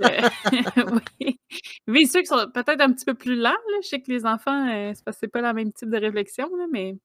oui, 1.22 1.39
il 1.88 1.94
vise 1.94 2.12
ceux 2.12 2.20
qui 2.20 2.27
sont 2.27 2.46
peut-être 2.53 2.82
un 2.82 2.92
petit 2.92 3.06
peu 3.06 3.13
plus 3.13 3.36
lents, 3.36 3.51
là. 3.51 3.77
Je 3.82 3.88
sais 3.88 4.01
que 4.01 4.12
les 4.12 4.25
enfants, 4.25 4.68
heu, 4.68 4.92
c'est 4.94 5.13
c'est 5.18 5.30
pas 5.30 5.39
le 5.42 5.53
même 5.53 5.72
type 5.72 5.89
de 5.89 5.98
réflexion, 5.98 6.53
là, 6.58 6.65
mais 6.70 6.98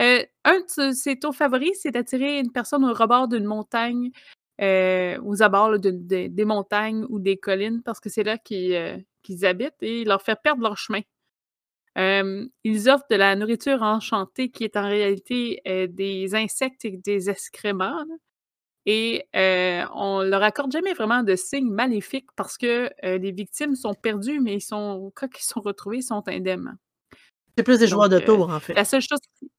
heu, 0.00 0.24
un 0.44 0.60
de 0.78 0.92
ses 0.92 1.18
tours 1.18 1.34
favoris, 1.36 1.78
c'est 1.82 1.90
d'attirer 1.92 2.38
une 2.40 2.52
personne 2.52 2.84
au 2.84 2.92
rebord 2.94 3.28
d'une 3.28 3.44
montagne, 3.44 4.10
heu, 4.62 5.18
aux 5.24 5.42
abords, 5.42 5.70
là, 5.72 5.78
de 5.78 5.90
de 5.90 6.28
des 6.28 6.44
montagnes 6.44 7.04
ou 7.10 7.20
des 7.20 7.36
collines 7.38 7.82
parce 7.84 8.00
que 8.00 8.08
c'est 8.10 8.24
là 8.24 8.38
qu'ils, 8.38 9.04
qu'ils 9.22 9.46
habitent 9.46 9.82
et 9.82 10.04
leur 10.04 10.22
faire 10.22 10.40
perdre 10.40 10.62
leur 10.62 10.76
chemin. 10.78 11.00
Hem, 11.96 12.48
ils 12.64 12.90
offrent 12.90 13.06
de 13.10 13.16
la 13.16 13.36
nourriture 13.36 13.82
enchantée 13.82 14.50
qui 14.50 14.64
est 14.64 14.76
en 14.76 14.84
réalité, 14.88 15.62
des 15.90 16.34
insectes 16.36 16.84
et 16.86 16.92
des 17.04 17.30
excréments, 17.30 17.98
là 18.04 18.16
et 18.86 19.26
on 19.94 20.22
leur 20.22 20.42
accorde 20.44 20.72
jamais 20.72 20.94
vraiment 20.94 21.22
de 21.24 21.36
signes 21.36 21.70
maléfiques 21.70 22.28
parce 22.36 22.58
que, 22.58 22.90
les 23.04 23.32
victimes 23.32 23.76
sont 23.76 23.94
perdues, 23.94 24.40
mais 24.40 24.54
ils 24.56 24.60
sont 24.62 25.12
quand 25.16 25.28
ils 25.38 25.44
sont 25.44 25.60
retrouvés, 25.62 25.98
ils 25.98 26.02
sont 26.04 26.22
indemnes. 26.28 26.76
C'est 27.56 27.64
plus 27.64 27.78
des 27.78 27.86
joueurs 27.88 28.08
de 28.08 28.18
heu, 28.18 28.24
tours, 28.26 28.50
en 28.50 28.60
fait. 28.60 28.74
la 28.74 28.84
seule 28.84 29.02
chose 29.02 29.20
qui 29.38 29.50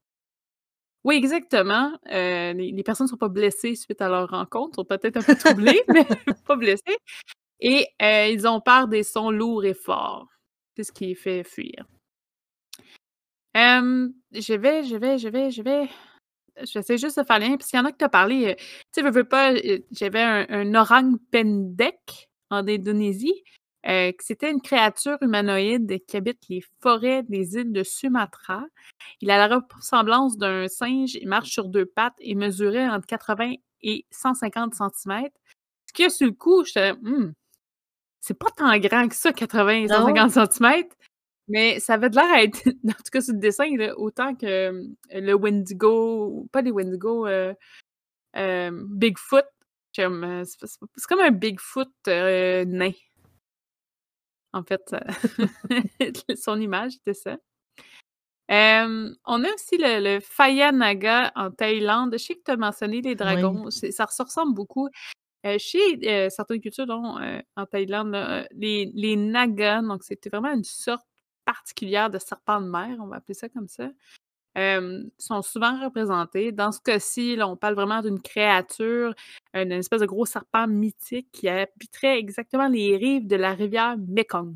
oui, 1.04 1.16
exactement, 1.16 1.92
heu, 2.12 2.54
les 2.54 2.84
personnes 2.84 3.08
sont 3.08 3.18
pas 3.18 3.30
blessées 3.30 3.76
suite 3.76 4.02
à 4.02 4.10
leur 4.10 4.30
rencontre, 4.30 4.76
sont 4.76 4.86
peut-être 4.86 5.18
un 5.18 5.22
peu 5.24 5.36
troublées, 5.36 5.82
mais 5.88 6.06
pas 6.46 6.56
blessées 6.56 6.98
et 7.62 7.88
heu, 8.02 8.32
ils 8.34 8.48
ont 8.48 8.62
peur 8.62 8.88
des 8.88 9.04
sons 9.04 9.32
lourds 9.32 9.66
et 9.66 9.74
forts. 9.74 10.28
C'est 10.76 10.84
ce 10.84 10.92
qui 10.92 11.08
les 11.08 11.16
fait 11.16 11.44
fuir. 11.44 11.86
Hem, 13.54 14.14
je 14.32 14.54
vais 14.54 14.84
je 14.84 14.96
vais 14.96 15.18
je 15.18 15.28
vais 15.28 15.52
je 15.52 15.62
vais 15.62 15.90
j'essaie 16.64 16.98
juste 16.98 17.20
de 17.20 17.24
faire 17.26 17.40
lien 17.40 17.58
parce 17.58 17.70
qu'il 17.70 17.80
y 17.80 17.82
en 17.82 17.86
a 17.86 17.92
tu 17.98 18.06
as 18.06 18.10
parlé, 18.10 18.52
heu, 18.52 18.56
tu 18.56 18.66
sais, 18.94 19.02
veux, 19.02 19.12
veux 19.12 19.26
pas, 19.26 19.54
j'avais 19.92 20.22
un 20.22 20.76
orang 20.76 21.18
pendek 21.32 22.30
en 22.50 22.68
Indonésie, 22.68 23.44
que 23.84 24.24
c'était 24.24 24.52
une 24.52 24.62
créature 24.62 25.18
humanoïde 25.22 26.00
qui 26.08 26.18
habite 26.18 26.40
les 26.50 26.62
forêts 26.82 27.24
des 27.24 27.56
îles 27.58 27.72
de 27.74 27.84
Sumatra. 27.84 28.64
Il 29.22 29.32
a 29.32 29.48
la 29.48 29.58
ressemblance 29.78 30.38
d'un 30.38 30.68
singe, 30.68 31.16
il 31.16 31.28
marche 31.30 31.52
sur 31.52 31.70
2 31.70 31.86
pattes 31.88 32.16
et 32.20 32.36
mesurait 32.36 32.90
entre 32.90 33.08
80 33.08 33.54
et 33.84 34.06
150 34.12 34.76
centimètres. 34.76 35.38
Ce 35.88 35.94
que 35.94 36.10
sur 36.12 36.28
le 36.28 36.34
coup, 36.34 36.66
j'étais: 36.66 36.94
«Mmh, 36.96 37.34
c'est 38.22 38.36
pas 38.40 38.50
tant 38.58 38.78
grand 38.80 39.08
que 39.10 39.16
ça 39.16 39.34
80 39.34 39.70
et 39.74 39.88
Non? 39.90 39.98
150 40.00 40.32
centimètres», 40.34 40.96
mais 41.50 41.80
ça 41.82 41.96
avait 41.96 42.10
de 42.12 42.16
l'air 42.18 42.32
à 42.34 42.44
être 42.44 42.60
en 42.88 42.92
tout 42.94 43.12
cas 43.14 43.22
sur 43.22 43.34
le 43.36 43.40
dessin 43.42 43.76
là, 43.78 43.98
autant 44.00 44.36
que, 44.36 44.46
hem, 44.48 44.96
le 45.12 45.34
Wendigo 45.36 46.48
pas 46.54 46.62
les 46.64 46.72
Wendigo, 46.72 47.28
heu, 47.28 47.56
hem, 48.36 48.86
Bigfoot, 48.90 49.46
c'est 49.94 50.06
comme 51.10 51.22
un 51.22 51.32
Bigfoot, 51.32 51.90
nain. 52.08 52.92
En 54.54 54.64
fait, 54.64 54.96
son 56.36 56.60
image, 56.60 56.94
c'était 56.94 57.14
ça. 57.14 57.38
On 58.50 59.44
a 59.44 59.54
aussi 59.54 59.78
le 59.78 60.00
le 60.16 60.20
Phaya 60.20 60.72
Naga 60.72 61.32
en 61.36 61.52
Thaïlande. 61.52 62.14
Je 62.14 62.18
sais 62.18 62.36
que 62.36 62.42
tu 62.46 62.52
as 62.52 62.58
mentionné 62.58 63.02
les 63.02 63.16
dragons, 63.16 63.70
ça 63.72 64.08
se 64.08 64.22
ressemble 64.24 64.54
beaucoup. 64.54 64.90
Heu, 65.46 65.58
chez, 65.60 65.80
heu, 66.28 66.30
certaines 66.30 66.62
cultures, 66.62 66.88
en 66.90 67.66
Thaïlande, 67.66 68.12
là, 68.12 68.48
les 68.52 68.92
les 68.94 69.16
Nagas, 69.16 69.82
donc 69.82 70.04
c'était 70.04 70.30
vraiment 70.30 70.54
une 70.54 70.64
sorte 70.64 71.06
particulière 71.46 72.10
de 72.10 72.20
serpent 72.20 72.62
de 72.62 72.68
mer, 72.68 72.98
on 73.00 73.08
va 73.08 73.18
appeler 73.18 73.34
ça 73.36 73.50
comme 73.50 73.68
ça, 73.68 73.90
sont 75.18 75.42
souvent 75.42 75.80
représentés. 75.84 76.52
Dans 76.52 76.72
ce 76.72 76.80
cas-ci, 76.82 77.38
on 77.42 77.56
parle 77.58 77.76
vraiment 77.76 78.02
d'une 78.02 78.22
créature, 78.22 79.14
une 79.54 79.72
espèce 79.74 80.02
de 80.02 80.06
gros 80.06 80.26
serpent 80.26 80.68
mythique 80.68 81.30
qui 81.32 81.50
habiterait 81.50 82.18
exactement 82.20 82.68
les 82.68 82.98
rives 82.98 83.28
de 83.28 83.36
la 83.36 83.54
rivière 83.54 83.98
Mékong. 83.98 84.56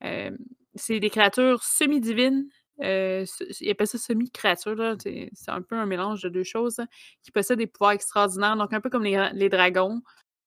Hem, 0.00 0.36
c'est 0.74 1.00
des 1.00 1.10
créatures 1.10 1.62
semi-divines, 1.64 2.46
se 2.80 3.44
ils 3.64 3.70
appellent 3.70 3.86
ça 3.88 3.98
semi-créatures, 3.98 4.96
c'est 5.02 5.30
un 5.48 5.62
peu 5.62 5.76
un 5.76 5.86
mélange 5.86 6.22
de 6.22 6.28
2 6.28 6.44
choses, 6.44 6.80
qui 7.22 7.30
possèdent 7.32 7.58
des 7.58 7.66
pouvoirs 7.66 7.92
extraordinaires, 7.92 8.56
donc 8.56 8.72
un 8.72 8.80
peu 8.80 8.90
comme 8.90 9.04
les 9.04 9.18
ra 9.18 9.30
les 9.32 9.48
dragons. 9.48 10.00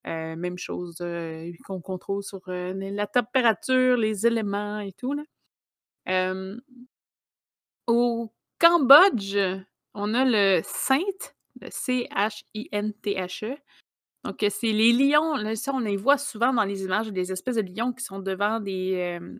Heu, 0.07 0.35
même 0.35 0.57
chose, 0.57 0.97
heu, 1.01 1.51
qu'on 1.65 1.81
contrôle 1.81 2.23
sur, 2.23 2.41
la 2.47 3.07
température, 3.07 3.97
les 3.97 4.25
éléments 4.27 4.79
et 4.79 4.93
tout, 4.93 5.13
au 7.87 8.31
Cambodge, 8.59 9.37
on 9.93 10.13
a 10.13 10.25
le 10.25 10.61
Sint, 10.63 11.33
le 11.61 11.69
C-H-I-N-T-H-E. 11.71 13.55
Donc, 14.23 14.43
heu, 14.43 14.49
c'est 14.49 14.71
les 14.71 14.93
lions, 14.93 15.35
là, 15.35 15.55
ça, 15.55 15.73
on 15.73 15.79
les 15.79 15.97
voit 15.97 16.17
souvent 16.17 16.53
dans 16.53 16.63
les 16.63 16.83
images, 16.83 17.09
des 17.11 17.31
espèces 17.31 17.55
de 17.55 17.61
lions 17.61 17.93
qui 17.93 18.03
sont 18.03 18.19
devant 18.19 18.59
des, 18.59 18.91
hem, 18.93 19.39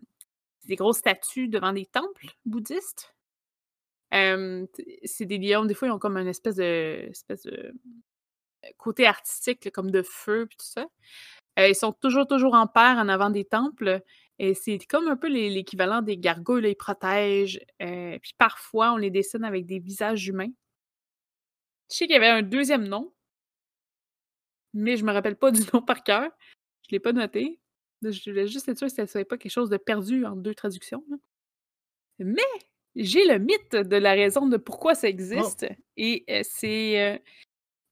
des 0.66 0.76
grosses 0.76 0.98
statues 0.98 1.48
devant 1.48 1.72
des 1.72 1.86
temples 1.86 2.28
bouddhistes. 2.44 3.14
C'est 5.04 5.26
des 5.26 5.38
lions, 5.38 5.64
des 5.64 5.74
fois, 5.74 5.88
ils 5.88 5.92
ont 5.92 5.98
comme 5.98 6.16
un 6.16 6.26
espèce 6.26 6.56
de 6.56 7.08
espèce 7.10 7.42
de, 7.42 7.52
heu, 7.52 7.72
côté 8.78 9.06
artistique, 9.06 9.70
comme 9.72 9.90
de 9.90 10.02
feu 10.02 10.46
puis 10.46 10.56
tout 10.56 10.66
ça. 10.66 10.86
Ils 11.58 11.74
sont 11.76 11.92
toujours, 11.92 12.26
toujours 12.26 12.54
en 12.54 12.66
paire 12.66 12.98
en 12.98 13.08
avant 13.08 13.30
des 13.30 13.44
temples 13.44 14.02
et 14.38 14.54
c'est 14.54 14.78
comme 14.86 15.08
un 15.08 15.16
peu 15.16 15.28
l'é 15.28 15.50
l'équivalent 15.50 16.02
des 16.02 16.18
gargouilles, 16.18 16.70
ils 16.70 16.76
protègent, 16.76 17.60
puis 17.78 18.34
parfois 18.38 18.92
on 18.94 18.96
les 18.96 19.10
dessine 19.10 19.44
avec 19.44 19.66
des 19.66 19.78
visages 19.78 20.28
humains. 20.28 20.50
Je 21.92 21.98
sais 21.98 22.06
qu'il 22.06 22.14
y 22.14 22.16
avait 22.16 22.26
un 22.28 22.42
2e 22.42 22.88
nom 22.88 23.12
mais 24.74 24.96
je 24.96 25.04
me 25.04 25.12
rappelle 25.12 25.36
pas 25.36 25.50
du 25.50 25.60
nom 25.72 25.82
par 25.82 26.02
cœur. 26.02 26.30
Je 26.84 26.88
l'ai 26.92 27.00
pas 27.00 27.12
noté. 27.12 27.60
Je 28.02 28.30
voulais 28.30 28.48
juste 28.48 28.68
être 28.68 28.78
sûre 28.78 28.88
que 28.88 28.94
ça 28.94 29.06
soit 29.06 29.24
pas 29.28 29.38
quelque 29.38 29.52
chose 29.52 29.70
de 29.70 29.76
perdu 29.76 30.26
entre 30.26 30.42
2 30.42 30.54
traductions, 30.54 31.04
là. 31.10 31.16
Mais 32.18 32.42
j'ai 32.96 33.24
le 33.26 33.38
mythe 33.38 33.74
de 33.76 33.96
la 33.96 34.12
raison 34.12 34.46
de 34.46 34.56
pourquoi 34.56 34.94
ça 34.94 35.08
Oh! 35.34 35.56
existe 35.56 35.66
et 35.96 36.24
heu, 36.30 36.42
c'est, 36.44 37.16
heu, 37.16 37.18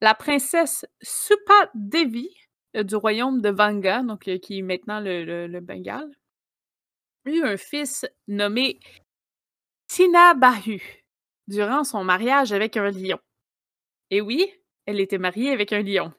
la 0.02 0.14
princesse 0.14 0.87
Supa-Devi, 1.02 2.28
heu, 2.76 2.85
du 2.85 2.97
royaume 2.97 3.42
de 3.42 3.50
Vanga, 3.50 4.02
donc 4.02 4.23
qui 4.40 4.59
est 4.59 4.62
maintenant 4.62 5.00
le 5.00 5.25
le 5.25 5.47
le 5.49 5.61
Bengale 5.61 6.11
eut 7.26 7.42
un 7.45 7.57
fils 7.59 8.07
nommé 8.28 8.80
Tinabahu 9.88 10.80
durant 11.49 11.85
son 11.85 12.04
mariage 12.04 12.52
avec 12.52 12.76
un 12.76 12.90
lion. 12.90 13.19
Et 14.11 14.21
oui, 14.21 14.52
elle 14.87 15.00
était 15.00 15.19
mariée 15.19 15.50
avec 15.50 15.73
un 15.73 15.83
lion. 15.83 16.12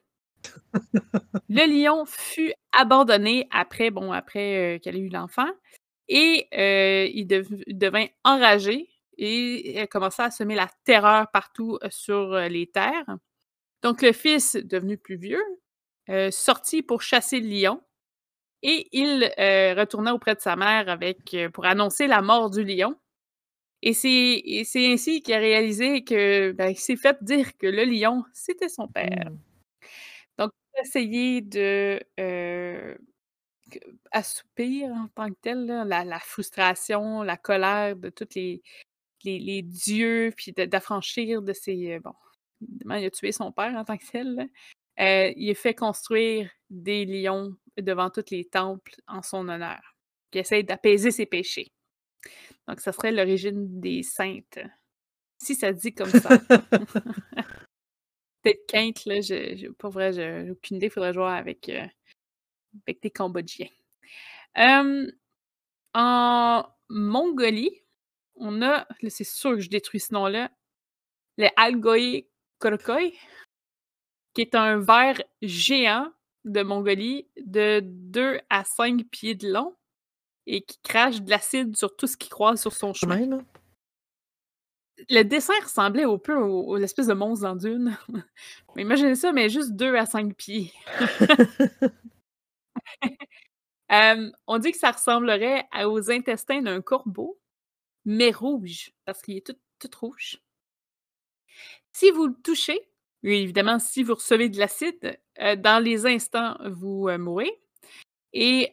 Le 1.49 1.67
lion 1.67 2.05
fut 2.05 2.53
abandonné 2.71 3.47
après, 3.51 3.91
bon, 3.91 4.11
après, 4.11 4.75
heu, 4.75 4.79
qu'elle 4.79 4.95
ait 4.95 4.99
eu 4.99 5.09
l'enfant 5.09 5.49
et 6.07 6.47
heu, 6.53 7.09
il 7.13 7.25
dev 7.25 7.47
il 7.67 7.77
devint 7.77 8.07
enragé 8.23 8.89
et 9.17 9.77
elle 9.77 9.87
commença 9.87 10.25
à 10.25 10.31
semer 10.31 10.55
la 10.55 10.67
terreur 10.83 11.29
partout, 11.31 11.77
sur, 11.89 12.35
les 12.35 12.67
terres. 12.67 13.17
Donc 13.83 14.01
le 14.01 14.13
fils, 14.13 14.55
devenu 14.55 14.97
plus 14.97 15.17
vieux, 15.17 15.43
sortit 16.31 16.81
pour 16.81 17.01
chasser 17.01 17.39
le 17.39 17.47
lion 17.47 17.81
et 18.63 18.87
il, 18.91 19.25
retourna 19.77 20.13
auprès 20.13 20.35
de 20.35 20.41
sa 20.41 20.55
mère 20.55 20.97
pour 21.53 21.65
annoncer 21.65 22.07
la 22.07 22.21
mort 22.21 22.49
du 22.49 22.63
lion 22.63 22.95
et 23.81 23.93
c'est 23.93 24.93
ainsi 24.93 25.21
qu'il 25.21 25.33
a 25.33 25.39
réalisé 25.39 26.03
que, 26.03 26.51
ben, 26.51 26.69
il 26.69 26.77
s'est 26.79 26.95
fait 26.97 27.17
dire 27.23 27.57
que 27.57 27.67
le 27.67 27.83
lion, 27.85 28.23
c'était 28.33 28.69
son 28.69 28.87
père. 28.87 29.31
Mmh. 29.31 29.37
Donc 30.37 30.51
essayer 30.81 31.41
de, 31.41 31.99
que 32.17 33.79
assoupir 34.11 34.89
en 34.91 35.07
tant 35.09 35.29
que 35.29 35.37
tel, 35.41 35.65
là, 35.65 35.85
la 35.85 36.03
la 36.05 36.19
frustration, 36.19 37.23
la 37.23 37.37
colère 37.37 37.95
de 37.95 38.09
toutes 38.09 38.35
les 38.35 38.61
les 39.25 39.39
les 39.39 39.61
dieux, 39.63 40.33
puis 40.37 40.53
d'affranchir 40.53 41.41
de 41.43 41.53
ses, 41.53 41.95
heu, 41.97 41.99
bon, 42.01 42.13
évidemment, 42.63 42.95
il 42.95 43.05
a 43.07 43.11
tué 43.11 43.31
son 43.33 43.51
père 43.53 43.75
en 43.75 43.85
tant 43.85 43.97
que 43.97 44.05
tel, 44.11 44.35
là. 44.35 44.45
Heu, 45.01 45.33
il 45.37 45.51
a 45.51 45.55
fait 45.55 45.75
construire 45.75 46.51
des 46.69 47.05
lions 47.05 47.55
devant 47.77 48.09
tous 48.11 48.25
les 48.31 48.45
temples 48.45 48.95
en 49.07 49.21
son 49.23 49.49
honneur, 49.49 49.81
qui 50.31 50.39
essaie 50.39 50.63
d'apaiser 50.63 51.11
ses 51.11 51.25
péchés. 51.27 51.71
Donc 52.71 52.79
ça 52.79 52.93
serait 52.93 53.11
l'origine 53.11 53.81
des 53.81 54.01
saintes, 54.01 54.59
si 55.43 55.55
ça 55.55 55.73
dit 55.73 55.93
comme 55.93 56.09
ça. 56.09 56.29
Peut-être 58.43 58.65
qu'Inde, 58.65 58.95
là, 59.05 59.19
je 59.19 59.57
je 59.57 59.67
pour 59.71 59.89
vrai, 59.89 60.13
j'ai 60.13 60.49
aucune 60.51 60.77
idée, 60.77 60.85
il 60.85 60.89
faudrait 60.89 61.11
jouer 61.13 61.25
avec, 61.25 61.67
heu, 61.67 61.81
avec 62.87 63.01
des 63.01 63.11
Cambodgiens. 63.11 63.67
En 65.93 66.65
Mongolie, 66.87 67.81
on 68.35 68.61
a 68.61 68.87
là, 69.01 69.09
c'est 69.09 69.25
sûr 69.25 69.51
que 69.51 69.59
je 69.59 69.69
détruis 69.69 69.99
ce 69.99 70.13
nom-là, 70.13 70.49
le 71.37 71.47
Algoï 71.57 72.29
Kolokoi 72.59 73.11
qui 74.33 74.41
est 74.43 74.55
un 74.55 74.79
ver 74.79 75.21
géant 75.41 76.09
de 76.45 76.61
Mongolie 76.63 77.27
de 77.35 77.81
2 77.83 78.39
à 78.49 78.63
5 78.63 79.03
pieds 79.11 79.35
de 79.35 79.51
long 79.51 79.75
et 80.47 80.61
qui 80.61 80.79
crache 80.83 81.21
de 81.21 81.29
l'acide 81.29 81.75
sur 81.75 81.95
tout 81.95 82.07
ce 82.07 82.17
qu'il 82.17 82.29
croise 82.29 82.59
sur 82.61 82.73
son 82.73 82.93
chemin. 82.93 83.17
même, 83.17 83.45
le 85.09 85.23
dessin 85.23 85.53
ressemblait 85.63 86.05
au 86.05 86.17
peu 86.17 86.35
au 86.35 86.63
aux 86.67 86.77
espèces 86.77 87.07
de 87.07 87.13
monstres 87.13 87.43
dans 87.45 87.55
Dune. 87.55 87.97
Mais 88.75 88.83
imaginez 88.83 89.15
ça, 89.15 89.31
mais 89.33 89.49
juste 89.49 89.71
2 89.73 89.95
à 89.95 90.05
5 90.05 90.33
pieds. 90.35 90.71
Hem, 93.89 94.31
on 94.47 94.57
dit 94.59 94.71
que 94.71 94.77
ça 94.77 94.91
ressemblerait 94.91 95.65
à 95.71 95.89
aux 95.89 96.09
intestins 96.11 96.61
d'un 96.61 96.81
corbeau, 96.81 97.39
mais 98.05 98.31
rouge, 98.31 98.93
parce 99.05 99.21
qu'il 99.21 99.37
est 99.37 99.45
tout 99.45 99.57
tout 99.79 99.89
rouge. 99.99 100.39
Si 101.93 102.11
vous 102.11 102.27
le 102.27 102.35
touchez, 102.43 102.79
oui, 103.23 103.37
évidemment, 103.37 103.79
si 103.79 104.03
vous 104.03 104.15
recevez 104.15 104.49
de 104.49 104.57
l'acide, 104.57 105.19
heu, 105.41 105.55
dans 105.57 105.83
les 105.83 106.05
instants, 106.05 106.57
vous, 106.71 107.07
heu, 107.09 107.17
mourrez 107.17 107.51
et 108.33 108.71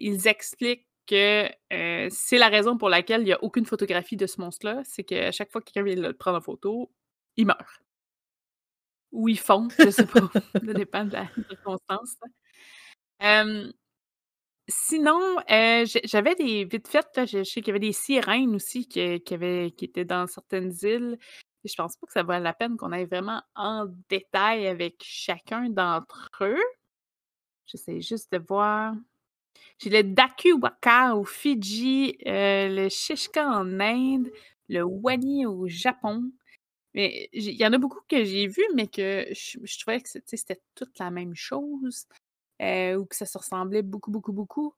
ils 0.00 0.28
expliquent 0.28 0.87
que, 1.08 1.46
heu, 1.72 2.08
c'est 2.12 2.38
la 2.38 2.48
raison 2.48 2.78
pour 2.78 2.90
laquelle 2.90 3.22
il 3.22 3.28
y 3.28 3.32
a 3.32 3.42
aucune 3.44 3.66
photographie 3.66 4.16
de 4.16 4.26
ce 4.26 4.40
monstre-là, 4.40 4.82
c'est 4.84 5.04
qu'à 5.04 5.32
chaque 5.32 5.50
fois 5.52 5.62
que 5.62 5.70
quelqu'un 5.72 5.84
vient 5.94 6.02
le 6.08 6.12
prendre 6.14 6.38
en 6.38 6.42
photo, 6.42 6.92
il 7.36 7.46
meurt. 7.46 7.66
Ou 9.12 9.28
il 9.28 9.38
fond, 9.38 9.68
je 9.78 9.90
sais 9.90 10.06
pas, 10.06 10.20
ça 10.66 10.74
dépend 10.74 11.04
de 11.04 11.12
la 11.12 11.28
circonstance, 11.48 12.16
sinon, 14.68 15.36
j'ai 15.48 16.00
j'avais 16.04 16.34
des 16.34 16.64
vite 16.64 16.88
fait, 16.88 17.06
je 17.26 17.42
sais 17.44 17.60
qu'il 17.60 17.68
y 17.68 17.70
avait 17.70 17.78
des 17.80 17.92
sirènes 17.92 18.54
aussi 18.54 18.86
qui 18.88 19.00
étaient 19.00 20.04
dans 20.04 20.26
certaines 20.26 20.72
îles. 20.82 21.18
Je 21.64 21.74
pense 21.76 21.96
pas 21.96 22.06
que 22.06 22.12
ça 22.12 22.22
vaille 22.22 22.42
la 22.42 22.54
peine 22.54 22.76
qu'on 22.76 22.92
aille 22.92 23.06
vraiment 23.06 23.42
en 23.54 23.86
détail 24.08 24.66
avec 24.66 24.96
chacun 25.02 25.68
d'entre 25.70 26.30
eux. 26.42 26.56
J'essaie 27.66 28.00
juste 28.00 28.32
de 28.32 28.38
voir. 28.38 28.94
J'ai 29.78 29.90
le 29.90 30.02
Daku 30.04 30.54
Waka 30.60 31.16
aux 31.16 31.24
Fidji, 31.24 32.16
heu, 32.26 32.68
le 32.76 32.88
Shishka 32.88 33.46
en 33.48 33.80
Inde, 33.80 34.30
le 34.68 34.82
Wani 34.84 35.46
au 35.46 35.68
Japon. 35.68 36.30
Mais 36.94 37.28
il 37.32 37.50
y 37.52 37.66
en 37.66 37.72
a 37.74 37.78
beaucoup 37.78 38.00
que 38.08 38.24
j'ai 38.24 38.48
vus, 38.48 38.66
mais 38.74 38.88
que 38.88 39.26
je 39.32 39.58
je 39.64 39.78
trouvais 39.80 40.00
que 40.02 40.08
c'était 40.10 40.60
toute 40.76 40.98
la 41.00 41.10
même 41.10 41.34
chose, 41.36 42.06
heu, 42.62 42.96
ou 42.98 43.06
que 43.06 43.16
ça 43.16 43.26
se 43.26 43.38
ressemblait 43.38 43.82
beaucoup, 43.82 44.10
beaucoup, 44.12 44.32
beaucoup. 44.34 44.74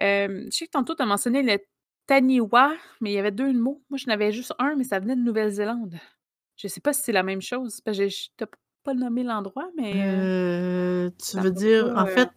Hem, 0.00 0.46
je 0.52 0.56
sais 0.58 0.66
que 0.66 0.72
tantôt 0.72 0.94
tu 0.96 1.02
as 1.02 1.06
mentionné 1.06 1.42
le 1.42 1.58
Taniwha, 2.06 2.74
mais 3.00 3.12
il 3.12 3.14
y 3.14 3.18
avait 3.18 3.32
2 3.32 3.52
mots. 3.54 3.82
Moi, 3.90 3.98
j'en 3.98 4.12
avais 4.12 4.32
juste 4.32 4.54
1, 4.58 4.76
mais 4.76 4.84
ça 4.84 5.00
venait 5.00 5.16
de 5.16 5.22
Nouvelle-Zélande. 5.22 5.96
Je 6.56 6.68
sais 6.68 6.80
pas 6.82 6.92
si 6.94 7.02
c'est 7.04 7.12
la 7.12 7.22
même 7.24 7.42
chose, 7.42 7.80
parce 7.82 7.98
que 7.98 8.08
je 8.08 8.28
as 8.42 8.46
pas 8.84 8.94
nommé 8.94 9.22
l'endroit, 9.24 9.70
mais 9.76 10.04
tu 11.18 11.38
veux 11.38 11.50
dire 11.50 11.90
en 11.96 12.06
pas, 12.06 12.06
fait 12.06 12.30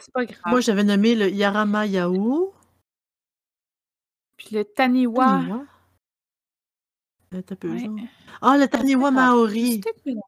c'est 0.00 0.12
pas 0.12 0.24
moi, 0.46 0.60
grave. 0.60 0.60
j'avais 0.60 0.84
nommé 0.84 1.14
le 1.14 1.30
Yarama-Yahoo. 1.30 2.52
Puis 4.38 4.54
le 4.56 4.64
Taniwha? 4.64 5.50
Attends 7.32 7.52
un 7.52 7.56
peu, 7.56 7.68
Ouais. 7.72 7.88
Ah, 8.42 8.56
le 8.58 8.66
Ah, 8.68 9.00
je 9.04 9.10
Maori! 9.10 9.80
mélan 10.06 10.22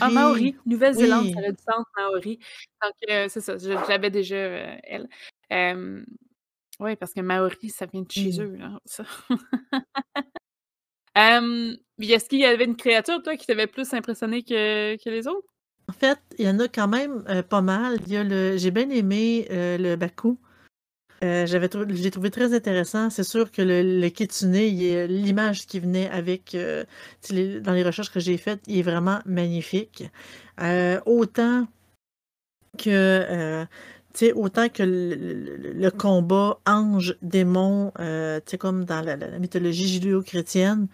Ah, 0.00 0.10
Maori! 0.10 0.10
Maori, 0.10 0.56
Nouvelle-Zélande, 0.66 1.28
ça 1.32 1.38
Oui. 1.38 1.42
aurait 1.42 1.52
du 1.52 1.62
sens, 1.62 1.84
Maori. 1.96 2.38
Donc 2.82 2.92
heu, 3.08 3.28
c'est 3.28 3.40
ça, 3.40 3.56
l'avais 3.90 4.10
déjà, 4.10 4.36
heu, 4.36 4.78
elle. 4.84 5.08
Ouais, 6.80 6.96
parce 6.96 7.14
que 7.14 7.20
Maori, 7.20 7.70
ça 7.70 7.86
vient 7.86 8.02
de 8.02 8.10
chez 8.10 8.30
Mmh. 8.30 8.40
eux, 8.40 8.56
là, 8.56 8.80
ça. 8.84 9.04
Est-ce 12.12 12.28
qu'il 12.28 12.40
y 12.40 12.44
avait 12.44 12.64
une 12.64 12.76
créature, 12.76 13.22
toi, 13.22 13.36
qui 13.36 13.46
t'avait 13.46 13.66
plus 13.68 13.92
impressionné 13.94 14.42
que 14.42 14.96
que 14.96 15.10
les 15.10 15.26
autres? 15.28 15.53
En 15.88 15.92
fait, 15.92 16.18
il 16.38 16.46
y 16.46 16.48
en 16.48 16.58
a 16.60 16.68
quand 16.68 16.88
même, 16.88 17.22
heu, 17.28 17.42
pas 17.42 17.60
mal. 17.60 17.98
Il 18.06 18.22
le 18.28 18.56
j'ai 18.56 18.70
bien 18.70 18.88
aimé, 18.90 19.46
heu, 19.50 19.76
le 19.78 19.96
Baku. 19.96 20.38
Heu, 21.24 21.46
j'avais 21.46 21.68
trouvé 21.68 22.30
très 22.30 22.54
intéressant. 22.54 23.10
C'est 23.10 23.24
sûr 23.24 23.50
que 23.52 23.62
le 23.62 23.82
le 24.00 24.08
kitsune, 24.10 24.52
l'image 25.08 25.66
qui 25.66 25.80
venait 25.80 26.10
avec, 26.10 26.56
dans 26.56 27.72
les 27.74 27.82
recherches 27.84 28.12
que 28.12 28.20
j'ai 28.20 28.38
faites, 28.38 28.60
il 28.66 28.78
est 28.78 28.82
vraiment 28.82 29.20
magnifique. 29.26 30.04
Autant 31.06 31.66
que, 32.78 33.66
autant 34.34 34.68
que 34.68 34.82
le 34.82 35.90
combat 35.90 36.58
ange-démon, 36.66 37.92
comme 38.58 38.84
dans 38.84 39.00
la 39.02 39.16
la 39.16 39.38
mythologie 39.38 39.88
judéo-chrétienne, 39.88 40.88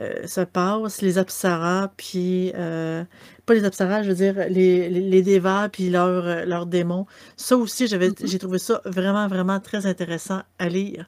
heu, 0.00 0.26
se 0.26 0.40
passe, 0.40 1.02
les 1.02 1.18
apsaras, 1.18 1.90
puis, 1.96 2.52
heu, 2.56 3.04
pas 3.46 3.54
les 3.54 3.64
apsaras, 3.64 4.02
je 4.02 4.08
veux 4.10 4.14
dire 4.14 4.34
les 4.48 4.88
les 4.88 5.40
puis 5.72 5.90
leurs, 5.90 6.26
heu, 6.26 6.44
leurs 6.46 6.66
démons. 6.66 7.06
Ça 7.36 7.56
aussi, 7.56 7.86
Mmh 7.86 8.06
mh. 8.06 8.26
j'ai 8.26 8.38
trouvé 8.38 8.58
ça 8.58 8.80
vraiment, 8.84 9.28
vraiment 9.28 9.60
très 9.60 9.86
intéressant 9.86 10.42
à 10.58 10.68
lire. 10.68 11.06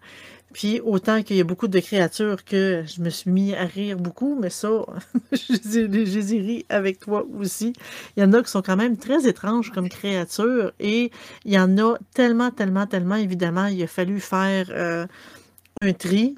Puis 0.53 0.81
autant 0.85 1.23
qu'il 1.23 1.37
y 1.37 1.41
a 1.41 1.45
beaucoup 1.45 1.69
de 1.69 1.81
créatures 1.81 2.45
que 2.45 2.85
je 2.87 3.01
me 3.01 3.09
suis 3.11 3.31
mis 3.31 3.55
à 3.55 3.65
rire 3.65 3.97
beaucoup, 3.97 4.39
mais 4.39 4.51
ça, 4.51 4.69
je 5.33 5.53
les 5.53 5.79
ai 5.79 6.07
je 6.07 6.19
les 6.19 6.35
ai 6.35 6.41
ris 6.41 6.67
avec 6.69 7.01
toi 7.01 7.25
aussi. 7.39 7.73
Il 8.17 8.23
y 8.23 8.27
en 8.27 8.33
a 8.35 8.43
qui 8.43 8.51
sont 8.51 8.63
quand 8.63 8.77
même 8.77 8.99
très 8.99 9.27
étranges 9.27 9.71
comme 9.71 9.89
créatures 9.89 10.73
et 10.79 11.11
il 11.47 11.53
y 11.53 11.59
en 11.59 11.79
a 11.79 11.97
tellement, 12.15 12.51
tellement, 12.51 12.87
tellement, 12.87 13.17
évidemment, 13.17 13.67
il 13.67 13.83
a 13.83 13.87
fallu 13.87 14.21
faire, 14.21 14.71
un 15.83 15.93
tri 15.93 16.37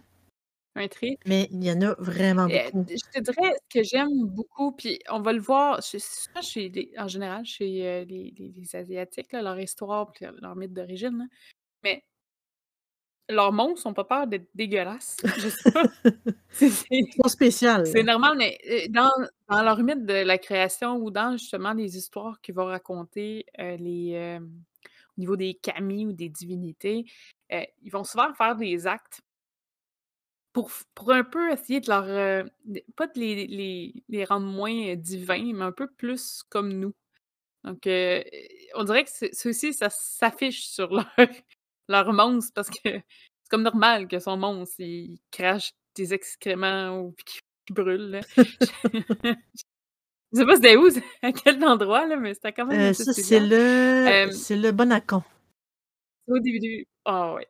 Un 0.76 0.88
tri? 0.88 1.18
mais 1.26 1.48
il 1.50 1.62
y 1.64 1.70
en 1.70 1.80
a 1.82 1.94
vraiment 1.98 2.48
beaucoup. 2.48 2.86
je 2.88 2.96
te 3.12 3.20
dirais, 3.20 3.52
ce 3.70 3.78
que 3.80 3.82
j'aime 3.84 4.26
beaucoup, 4.26 4.72
puis 4.72 4.98
on 5.10 5.20
va 5.20 5.32
le 5.32 5.40
voir 5.40 5.82
souvent 5.82 6.42
chez 6.42 6.68
les 6.68 6.92
en 6.98 7.08
général, 7.08 7.44
chez, 7.44 7.82
heu, 8.02 8.04
les 8.04 8.32
les 8.36 8.48
les 8.50 8.76
asiatiques, 8.76 9.32
là, 9.32 9.42
leur 9.42 9.58
histoire 9.58 10.10
puis 10.12 10.26
leur 10.40 10.56
mythe 10.56 10.72
d'origine, 10.72 11.16
là, 11.18 11.24
mais 11.84 12.04
leurs 13.28 13.52
monstres 13.52 13.86
ont 13.86 13.94
pas 13.94 14.04
peur 14.04 14.26
d'être 14.26 14.48
dégueulasses. 14.54 15.16
Je 15.36 15.48
c'est 16.50 17.00
sont 17.22 17.28
spéciales, 17.28 17.86
c'est 17.86 18.02
normal, 18.02 18.34
mais, 18.38 18.58
heu, 18.68 18.88
dans 18.90 19.10
dans 19.48 19.62
leur 19.62 19.78
mythe 19.82 20.06
de 20.06 20.14
la 20.24 20.38
création 20.38 20.96
ou 20.96 21.10
dans 21.10 21.32
justement 21.36 21.72
les 21.74 21.96
histoires 21.98 22.40
qu'ils 22.40 22.54
vont 22.54 22.66
raconter, 22.66 23.46
heu, 23.60 23.76
les, 23.76 24.38
au 24.40 25.20
niveau 25.20 25.36
des 25.36 25.54
kami 25.54 26.06
ou 26.06 26.12
des 26.12 26.28
divinités, 26.30 27.06
ils 27.50 27.90
vont 27.92 28.04
souvent 28.04 28.32
faire 28.34 28.56
des 28.56 28.86
actes 28.86 29.22
pour 30.54 30.70
pour 30.94 31.12
un 31.12 31.24
peu 31.24 31.52
essayer 31.52 31.80
de 31.82 31.88
leur, 31.90 32.06
heu, 32.08 32.50
d 32.66 32.84
pas 32.96 33.08
de 33.08 33.20
les 33.20 33.48
les 33.48 33.94
les 34.10 34.24
rendre 34.26 34.46
moins, 34.48 34.72
heu, 34.92 34.96
divins, 34.96 35.52
mais 35.54 35.64
un 35.66 35.72
peu 35.72 35.88
plus 35.88 36.42
comme 36.50 36.72
nous. 36.74 36.94
Donc 37.64 37.86
heu, 37.88 38.24
on 38.76 38.84
dirait 38.84 39.04
que 39.04 39.10
c'est 39.12 39.34
ça 39.34 39.48
aussi, 39.50 39.74
ça 39.74 39.90
s'affiche 39.90 40.66
sur 40.68 40.92
leur 40.94 41.06
leur 41.88 42.12
monstre 42.14 42.52
parce 42.54 42.70
que 42.70 42.78
c'est 42.84 43.04
comme 43.50 43.62
normal 43.64 44.08
que 44.08 44.18
son 44.20 44.36
monstre, 44.38 44.80
il 44.80 45.18
crache 45.32 45.72
des 45.96 46.14
excréments 46.14 47.00
ou 47.00 47.14
qu'il 47.26 47.42
brûle, 47.74 48.10
là. 48.12 48.22
Je 50.34 50.38
sais 50.40 50.46
pas 50.46 50.56
c'était 50.56 50.76
où, 50.76 50.88
à 51.22 51.32
quel 51.32 51.64
endroit, 51.64 52.06
là, 52.06 52.16
mais 52.16 52.34
c'était 52.34 52.52
quand 52.52 52.66
même 52.66 52.86
assez 52.86 53.04
ça, 53.04 53.12
c'est 53.14 53.40
le 53.40 54.28
c'est 54.32 54.56
le 54.56 54.72
Bonacon. 54.72 55.22
Au 56.28 56.38
début 56.38 56.86
ah 57.04 57.34
ouais. 57.34 57.48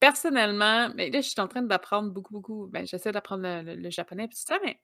Personnellement, 0.00 0.88
mais 0.94 1.10
là, 1.10 1.20
je 1.20 1.28
suis 1.28 1.40
en 1.42 1.46
train 1.46 1.60
d'apprendre 1.60 2.10
beaucoup, 2.10 2.32
beaucoup, 2.32 2.66
ben, 2.68 2.86
j'essaie 2.86 3.12
d'apprendre 3.12 3.42
le 3.42 3.62
le 3.62 3.74
le 3.76 3.90
japonais 3.90 4.28
puis 4.28 4.36
tout 4.38 4.44
ça, 4.46 4.58
mais 4.64 4.80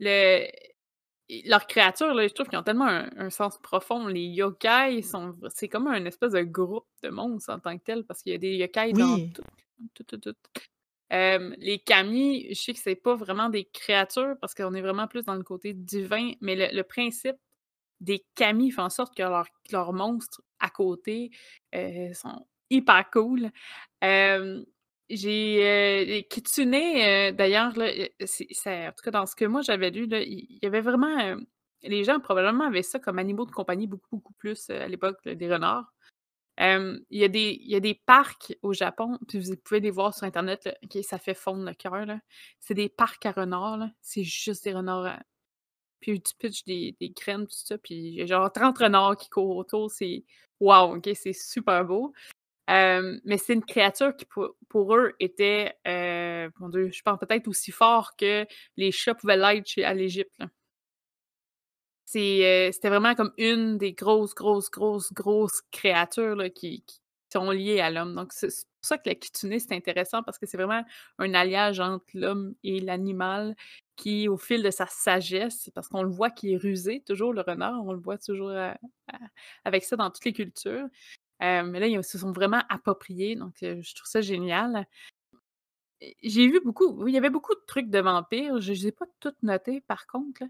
le 0.00 0.46
leurs 1.48 1.66
créatures, 1.68 2.14
là, 2.14 2.28
je 2.28 2.34
trouve 2.34 2.48
qu'ils 2.48 2.58
ont 2.58 2.62
tellement 2.64 2.86
un 2.88 3.10
un 3.18 3.30
sens 3.30 3.58
profond. 3.60 4.08
Les 4.08 4.24
yokai 4.26 5.02
sont 5.02 5.32
c'est 5.54 5.68
comme 5.68 5.88
un 5.88 6.04
espèce 6.06 6.32
de 6.32 6.42
groupe 6.42 6.86
de 7.04 7.10
monstres 7.10 7.52
en 7.52 7.60
tant 7.60 7.78
que 7.78 7.84
tel, 7.84 8.04
parce 8.04 8.22
qu'il 8.22 8.32
y 8.32 8.34
a 8.36 8.38
des 8.38 8.56
yokai 8.56 8.94
dans 8.94 9.20
tout, 9.34 9.44
tout, 9.94 10.04
tout, 10.04 10.18
tout. 10.18 10.34
Les 11.10 11.80
kami, 11.86 12.48
je 12.50 12.54
sais 12.62 12.74
que 12.74 12.80
c'est 12.80 12.96
pas 12.96 13.16
vraiment 13.16 13.50
des 13.50 13.64
créatures 13.66 14.36
parce 14.40 14.54
qu'on 14.54 14.74
est 14.74 14.82
vraiment 14.82 15.08
plus 15.08 15.24
dans 15.24 15.36
le 15.36 15.44
côté 15.44 15.74
divin, 15.74 16.32
mais 16.42 16.56
le 16.56 16.76
le 16.76 16.84
principe 16.84 17.36
des 18.00 18.24
kami 18.36 18.70
fait 18.72 18.82
en 18.82 18.90
sorte 18.90 19.16
que 19.16 19.22
leurs 19.72 19.92
monstres 19.94 20.42
à 20.60 20.70
côté, 20.70 21.30
heu, 21.76 22.14
sont 22.14 22.46
hyper 22.70 23.10
cool. 23.10 23.50
J'ai, 25.10 25.62
heu, 25.64 26.04
les 26.04 26.24
kitsune, 26.28 26.74
heu, 26.74 27.32
d'ailleurs, 27.32 27.72
en 27.78 28.92
tout 28.92 29.02
cas 29.04 29.10
dans 29.10 29.24
ce 29.26 29.34
que 29.34 29.46
moi 29.46 29.62
j'avais 29.62 29.90
lu, 29.90 30.06
là, 30.06 30.20
il 30.20 30.58
y 30.62 30.66
avait 30.66 30.82
vraiment, 30.82 31.18
hem, 31.18 31.46
les 31.82 32.04
gens 32.04 32.20
probablement 32.20 32.64
avaient 32.64 32.82
ça 32.82 32.98
comme 32.98 33.18
animaux 33.18 33.46
de 33.46 33.50
compagnie 33.52 33.86
beaucoup, 33.86 34.16
beaucoup 34.18 34.34
plus, 34.34 34.68
heu, 34.70 34.80
à 34.82 34.86
l'époque, 34.88 35.26
des 35.26 35.50
renards. 35.50 35.92
Il 37.10 37.18
y 37.18 37.24
a 37.24 37.28
des 37.28 37.58
y 37.62 37.74
a 37.76 37.80
des 37.80 37.94
parcs 37.94 38.54
au 38.62 38.72
Japon, 38.72 39.18
puis 39.28 39.38
vous 39.40 39.56
pouvez 39.64 39.80
les 39.80 39.90
voir 39.90 40.14
sur 40.14 40.24
internet, 40.24 40.68
ça 41.02 41.18
fait 41.18 41.34
fondre 41.34 41.64
le 41.64 41.74
cœur. 41.74 42.06
C'est 42.60 42.74
des 42.74 42.88
parcs 42.88 43.24
à 43.26 43.32
renards, 43.32 43.88
c'est 44.00 44.24
juste 44.24 44.64
des 44.64 44.74
renards 44.74 45.06
à 45.06 45.20
puis 46.00 46.20
tu 46.22 46.34
pitches 46.38 46.64
des 46.64 46.96
des 47.00 47.10
graines, 47.10 47.46
tout 47.46 47.56
ça, 47.56 47.78
puis 47.78 48.26
genre 48.26 48.52
30 48.52 48.78
renards 48.78 49.16
qui 49.18 49.30
courent 49.30 49.56
autour, 49.56 49.90
c'est 49.90 50.24
wow, 50.60 50.96
OK, 50.96 51.10
c'est 51.14 51.32
super 51.34 51.84
beau. 51.84 52.12
Hem, 52.68 53.20
mais 53.24 53.38
c'est 53.38 53.54
une 53.54 53.64
créature 53.64 54.16
qui 54.16 54.26
pour 54.68 54.96
eux 54.96 55.14
était, 55.20 55.74
heu, 55.88 56.50
mon 56.60 56.68
Dieu, 56.70 56.90
je 56.92 57.02
pense 57.02 57.18
peut-être 57.18 57.48
aussi 57.48 57.72
fort 57.72 58.16
que 58.16 58.46
les 58.76 58.92
chats 58.92 59.14
pouvaient 59.16 59.38
l'être 59.38 59.78
à 59.84 59.94
l'Égypte, 59.94 60.40
heu, 62.42 62.70
c'était 62.72 62.88
vraiment 62.88 63.14
comme 63.14 63.32
une 63.36 63.76
des 63.78 63.92
grosses, 63.92 64.34
grosses, 64.34 64.70
grosses, 64.70 65.12
grosses 65.12 65.62
créatures, 65.70 66.42
qui 66.54 66.82
qui 66.86 67.00
sont 67.38 67.50
liées 67.50 67.80
à 67.80 67.90
l'homme, 67.90 68.14
donc 68.14 68.32
c'est 68.32 68.46
pour 68.46 68.54
ça 68.88 68.96
que 68.96 69.06
la 69.10 69.14
kitsune, 69.14 69.58
c'est 69.58 69.72
intéressant 69.74 70.22
parce 70.22 70.38
que 70.38 70.46
c'est 70.46 70.56
vraiment 70.56 70.82
un 71.18 71.34
alliage 71.34 71.78
entre 71.78 72.06
l'homme 72.14 72.54
et 72.64 72.80
l'animal 72.80 73.54
qui, 73.96 74.28
au 74.28 74.38
fil 74.38 74.62
de 74.62 74.70
sa 74.70 74.86
sagesse, 74.86 75.68
parce 75.74 75.88
qu'on 75.88 76.02
le 76.02 76.08
voit 76.08 76.30
qu'il 76.30 76.52
est 76.52 76.56
rusé, 76.56 77.02
toujours 77.06 77.34
le 77.34 77.42
renard, 77.42 77.84
on 77.84 77.92
le 77.92 78.00
voit 78.00 78.16
toujours, 78.16 78.50
avec 79.64 79.84
ça 79.84 79.96
dans 79.96 80.10
toutes 80.10 80.24
les 80.24 80.32
cultures. 80.32 80.86
Heu, 81.42 81.62
mais 81.64 81.80
là, 81.80 81.86
ils 81.86 82.02
se 82.04 82.18
sont 82.18 82.32
vraiment 82.32 82.62
appropriés, 82.68 83.36
donc 83.36 83.56
je 83.60 83.94
trouve 83.94 84.08
ça 84.08 84.20
génial. 84.20 84.86
J'ai 86.22 86.46
vu 86.46 86.60
beaucoup 86.64 86.86
oui, 87.02 87.10
il 87.10 87.14
y 87.16 87.18
avait 87.18 87.28
beaucoup 87.30 87.54
de 87.56 87.60
trucs 87.66 87.90
de 87.90 87.98
vampires, 87.98 88.60
je 88.60 88.72
les 88.72 88.86
ai 88.86 88.92
pas 88.92 89.06
toutes 89.18 89.42
notées 89.42 89.80
par 89.80 90.06
contre. 90.06 90.42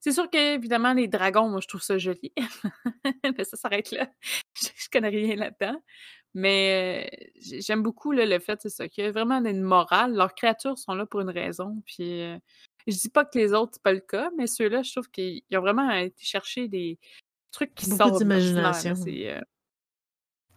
C'est 0.00 0.10
sûr 0.10 0.28
qu'évidemment 0.30 0.94
les 0.94 1.06
dragons, 1.06 1.48
moi 1.48 1.60
je 1.60 1.68
trouve 1.68 1.80
ça 1.82 1.96
joli, 1.96 2.32
mais 3.38 3.44
ça 3.44 3.56
s'arrête 3.56 3.92
là. 3.92 4.10
Je 4.60 4.68
je 4.76 4.88
connais 4.90 5.08
rien 5.10 5.36
là-dedans, 5.36 5.80
mais 6.34 7.10
j'aime 7.36 7.82
beaucoup 7.82 8.12
là, 8.12 8.26
le 8.26 8.38
fait, 8.40 8.60
c'est 8.62 8.70
ça, 8.70 8.88
qu'il 8.88 9.04
y 9.04 9.08
a 9.08 9.12
vraiment 9.12 9.38
une 9.44 9.62
morale. 9.62 10.14
Leurs 10.14 10.34
créatures 10.34 10.78
sont 10.78 10.94
là 10.94 11.06
pour 11.06 11.20
une 11.20 11.30
raison, 11.30 11.82
puis 11.86 12.22
heu, 12.22 12.38
je 12.88 12.96
dis 12.96 13.10
pas 13.10 13.24
que 13.26 13.38
les 13.38 13.52
autres, 13.54 13.72
c'est 13.74 13.82
pas 13.82 13.92
le 13.94 14.00
cas, 14.00 14.30
mais 14.38 14.46
ceux-là, 14.48 14.82
je 14.82 14.92
trouve 14.92 15.10
qu'ils 15.10 15.42
ont 15.54 15.60
vraiment 15.60 15.90
été 15.92 16.24
chercher 16.24 16.68
des 16.68 16.98
trucs 17.52 17.74
qui 17.76 17.86
Beaucoup 17.86 18.10
sortent 18.10 18.18
d'imagination. 18.18 18.94
c'est, 18.94 19.40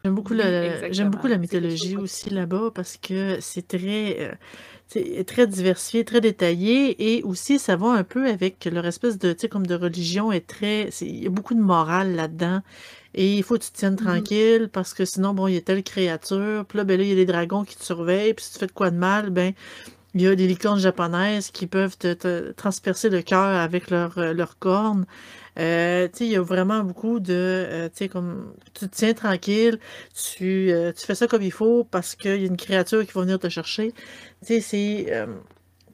J'aime 0.03 0.15
beaucoup 0.15 0.33
Oui, 0.33 0.39
le 0.41 0.87
j'aime 0.91 1.09
beaucoup 1.09 1.27
la 1.27 1.37
mythologie 1.37 1.97
aussi 1.97 2.29
là-bas 2.29 2.71
parce 2.73 2.95
que 2.97 3.39
c'est 3.41 3.67
très, 3.67 4.37
c'est 4.87 5.25
très 5.25 5.45
diversifié, 5.45 6.05
très 6.05 6.21
détaillé 6.21 7.17
et 7.17 7.23
aussi 7.23 7.59
ça 7.59 7.75
va 7.75 7.87
un 7.89 8.03
peu 8.05 8.27
avec 8.29 8.63
leur 8.65 8.85
espèce 8.85 9.17
de 9.17 9.33
tu 9.33 9.41
sais, 9.41 9.49
comme 9.49 9.67
de 9.67 9.75
religion 9.75 10.31
est 10.31 10.47
très 10.47 10.89
il 11.01 11.23
y 11.23 11.27
a 11.27 11.29
beaucoup 11.29 11.53
de 11.53 11.59
morale 11.59 12.15
là-dedans 12.15 12.61
et 13.13 13.35
il 13.37 13.43
faut 13.43 13.55
que 13.57 13.63
tu 13.65 13.71
te 13.71 13.77
tiennes 13.77 13.97
Mmh 13.99 14.05
mh. 14.19 14.23
tranquille 14.23 14.69
parce 14.71 14.93
que 14.93 15.03
sinon, 15.05 15.33
bon, 15.33 15.47
il 15.47 15.55
y 15.55 15.57
a 15.57 15.61
telle 15.61 15.83
créature, 15.83 16.65
puis 16.65 16.77
là, 16.77 16.83
ben 16.85 16.97
là, 16.97 17.03
il 17.03 17.09
y 17.09 17.13
a 17.13 17.15
les 17.15 17.25
dragons 17.25 17.63
qui 17.65 17.75
te 17.77 17.83
surveillent, 17.83 18.33
puis 18.35 18.45
si 18.45 18.53
tu 18.53 18.59
fais 18.59 18.67
de 18.67 18.71
quoi 18.71 18.91
de 18.91 18.97
mal, 18.97 19.31
ben, 19.31 19.53
il 20.15 20.21
y 20.21 20.27
a 20.27 20.35
des 20.35 20.47
licornes 20.47 20.79
japonaises 20.79 21.51
qui 21.51 21.67
peuvent 21.67 21.97
te 21.97 22.13
te 22.13 22.51
transpercer 22.53 23.09
le 23.09 23.21
cœur 23.21 23.39
avec 23.57 23.89
leurs, 23.91 24.17
heu, 24.19 24.33
leurs 24.33 24.57
cornes. 24.59 25.05
Sais, 25.59 26.09
il 26.21 26.27
y 26.31 26.35
a 26.35 26.41
vraiment 26.41 26.83
beaucoup 26.83 27.19
de, 27.19 27.89
sais, 27.93 28.07
comme 28.07 28.53
tu 28.73 28.87
te 28.87 28.95
tiens 28.95 29.13
tranquille, 29.13 29.79
tu, 30.13 30.71
heu, 30.71 30.93
tu 30.97 31.05
fais 31.05 31.15
ça 31.15 31.27
comme 31.27 31.41
il 31.41 31.51
faut 31.51 31.83
parce 31.83 32.15
qu'il 32.15 32.41
y 32.41 32.43
a 32.43 32.47
une 32.47 32.57
créature 32.57 33.05
qui 33.05 33.11
va 33.13 33.21
venir 33.21 33.39
te 33.39 33.49
chercher. 33.49 33.93
C'est, 34.41 34.61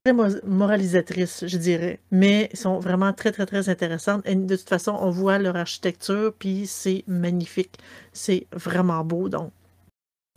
très 0.06 0.14
moralisatrice, 0.44 1.46
je 1.48 1.58
dirais, 1.58 2.00
mais 2.12 2.50
ils 2.54 2.60
sont 2.60 2.80
vraiment 2.80 3.12
très, 3.12 3.32
très, 3.32 3.48
très 3.48 3.70
intéressantes 3.70 4.22
et 4.28 4.36
de 4.36 4.56
toute 4.56 4.70
façon, 4.70 4.96
on 5.02 5.10
voit 5.10 5.40
leur 5.40 5.56
architecture, 5.56 6.32
puis 6.38 6.68
c'est 6.68 7.04
magnifique. 7.08 7.80
C'est 8.14 8.46
vraiment 8.54 9.04
beau, 9.04 9.30
donc 9.30 9.52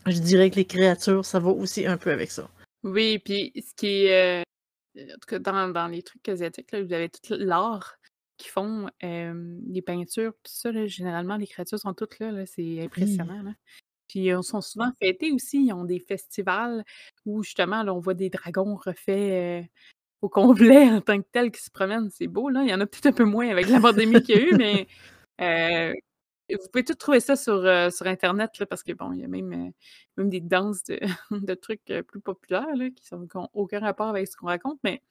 je 0.07 0.19
dirais 0.19 0.49
que 0.49 0.55
les 0.55 0.65
créatures, 0.65 1.23
ça 1.23 1.39
va 1.39 1.51
aussi 1.51 1.85
un 1.85 1.97
peu 1.97 2.11
avec 2.11 2.31
ça. 2.31 2.49
Oui, 2.83 3.19
puis 3.19 3.51
ce 3.55 3.75
qui 3.75 4.05
est, 4.05 4.43
en 4.97 5.13
tout 5.21 5.27
cas 5.27 5.39
dans 5.39 5.69
dans 5.69 5.87
les 5.87 6.01
trucs 6.01 6.27
asiatiques, 6.27 6.71
là, 6.71 6.81
vous 6.81 6.93
avez 6.93 7.09
tout 7.09 7.35
l'art 7.37 7.99
qu'ils 8.39 8.49
font, 8.49 8.89
les 9.01 9.81
peintures, 9.85 10.33
tout 10.33 10.51
ça, 10.51 10.71
là, 10.71 10.87
généralement, 10.87 11.37
les 11.37 11.45
créatures 11.45 11.77
sont 11.77 11.93
toutes 11.93 12.17
là, 12.17 12.31
là, 12.31 12.45
c'est 12.47 12.81
impressionnant, 12.81 13.43
là. 13.43 13.51
Puis, 14.07 14.31
heu, 14.31 14.41
sont 14.41 14.61
souvent 14.61 14.91
fêtés 14.99 15.31
aussi, 15.31 15.67
ils 15.67 15.73
ont 15.73 15.85
des 15.85 15.99
festivals 15.99 16.83
où 17.27 17.43
justement, 17.43 17.83
là, 17.83 17.93
on 17.93 17.99
voit 17.99 18.15
des 18.15 18.31
dragons 18.31 18.75
refaits, 18.75 19.69
au 20.21 20.29
complet 20.29 20.89
en 20.89 21.01
tant 21.01 21.21
que 21.21 21.27
tels 21.31 21.51
qui 21.51 21.61
se 21.61 21.69
promènent, 21.69 22.09
c'est 22.09 22.27
beau, 22.27 22.49
là. 22.49 22.63
Il 22.63 22.69
y 22.69 22.73
en 22.73 22.79
a 22.81 22.87
peut-être 22.87 23.07
un 23.07 23.13
peu 23.13 23.25
moins 23.25 23.49
avec 23.49 23.67
la 23.69 23.79
pandémie 23.79 24.21
qu'il 24.23 24.35
y 24.35 24.39
a 24.39 24.41
eu, 24.41 24.55
mais 24.57 24.87
vous 26.49 26.67
pouvez 26.71 26.83
tout 26.83 26.95
trouver 26.95 27.19
ça 27.19 27.35
sur, 27.35 27.61
sur 27.91 28.07
internet, 28.07 28.57
là, 28.57 28.65
parce 28.65 28.81
que 28.81 28.93
bon, 28.93 29.13
il 29.13 29.19
y 29.19 29.23
a 29.23 29.27
même, 29.27 29.71
même 30.17 30.29
des 30.29 30.41
danses 30.41 30.83
de 30.85 30.99
de 31.31 31.53
trucs, 31.53 31.85
plus 32.07 32.21
populaires, 32.21 32.75
là, 32.75 32.89
qui 32.89 33.05
sont 33.05 33.27
qui 33.27 33.37
ont 33.37 33.49
aucun 33.53 33.79
rapport 33.79 34.07
avec 34.07 34.27
ce 34.27 34.35
qu'on 34.35 34.47
raconte, 34.47 34.79
mais 34.83 35.03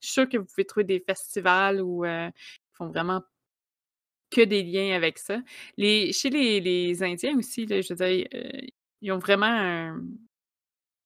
je 0.00 0.08
suis 0.08 0.14
sûre 0.14 0.28
que 0.28 0.36
vous 0.36 0.44
pouvez 0.44 0.64
trouver 0.64 0.84
des 0.84 1.00
festivals 1.00 1.80
ils 1.80 2.32
font 2.74 2.88
vraiment 2.88 3.22
que 4.30 4.40
des 4.42 4.62
liens 4.62 4.94
avec 4.96 5.18
ça. 5.18 5.38
Les 5.76 6.12
chez 6.12 6.30
les 6.30 6.60
les 6.60 7.02
Indiens 7.02 7.36
aussi, 7.38 7.66
là, 7.66 7.80
je 7.82 7.92
veux 7.92 7.96
dire, 8.06 8.26
heu, 8.34 8.50
ils 9.02 9.12
ont 9.12 9.18
vraiment 9.18 9.46
un 9.46 10.00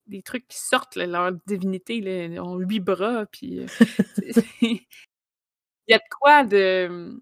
des 0.07 0.23
trucs 0.23 0.47
qui 0.49 0.59
sortent, 0.59 0.97
là, 0.97 1.07
leur 1.07 1.33
divinité, 1.47 2.01
là, 2.01 2.25
ils 2.27 2.41
ont 2.41 2.57
8 2.59 2.81
bras, 2.81 3.27
puis, 3.27 3.61
c'est 4.33 4.45
il 4.63 5.93
y 5.93 5.95
a 5.95 5.99
de 5.99 6.03
quoi 6.21 6.45
de, 6.45 7.21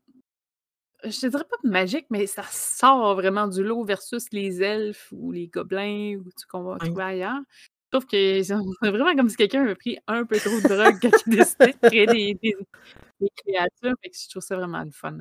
je 1.04 1.20
te 1.20 1.26
dirais 1.28 1.44
pas 1.44 1.56
de 1.64 1.70
magique, 1.70 2.06
mais 2.10 2.26
ça 2.26 2.44
sort 2.44 3.14
vraiment 3.16 3.48
du 3.48 3.62
lot 3.64 3.84
versus 3.84 4.26
les 4.32 4.62
elfes 4.62 5.08
ou 5.12 5.32
les 5.32 5.48
gobelins 5.48 6.16
ou 6.18 6.30
ce 6.36 6.46
qu'on 6.46 6.64
va 6.64 6.80
trouver 6.80 7.04
ailleurs. 7.04 7.40
Je 7.94 7.98
trouve 8.00 8.06
que 8.06 8.42
c'est 8.82 8.90
vraiment 8.90 9.14
comme 9.14 9.28
si 9.28 9.36
quelqu'un 9.36 9.62
avait 9.62 9.76
pris 9.76 9.98
un 10.08 10.24
peu 10.24 10.36
trop 10.38 10.50
de 10.60 10.68
drogue 10.68 10.98
quand 11.00 11.10
il 11.28 11.34
a 11.34 11.44
décidé 11.44 11.66
de 11.72 11.88
créer 11.88 12.06
des 13.20 13.30
créatures, 13.36 13.94
fait 14.02 14.10
que 14.10 14.16
je 14.20 14.28
trouve 14.30 14.42
ça 14.42 14.56
vraiment 14.56 14.82
le 14.84 14.90
fun. 14.90 15.16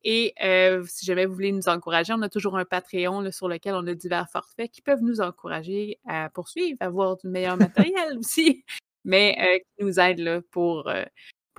et 0.10 0.34
heu, 0.42 0.86
si 0.88 1.06
jamais 1.06 1.26
vous 1.26 1.34
voulez 1.34 1.52
nous 1.52 1.68
encourager, 1.68 2.14
on 2.14 2.22
a 2.22 2.30
toujours 2.30 2.58
un 2.58 2.64
Patreon, 2.64 3.30
sur 3.32 3.50
lequel 3.50 3.76
on 3.76 3.86
a 3.88 3.94
divers 3.94 4.30
forfaits 4.30 4.72
qui 4.72 4.82
peuvent 4.82 5.02
nous 5.02 5.20
encourager 5.20 6.00
à 6.08 6.30
poursuivre, 6.30 6.78
à 6.80 6.86
avoir 6.86 7.18
du 7.18 7.28
meilleur 7.28 7.58
matériel 7.58 8.16
aussi, 8.18 8.64
mais 9.04 9.36
heu, 9.38 9.60
qui 9.60 9.84
nous 9.84 10.00
aident, 10.00 10.20
là, 10.20 10.42
pour 10.50 10.88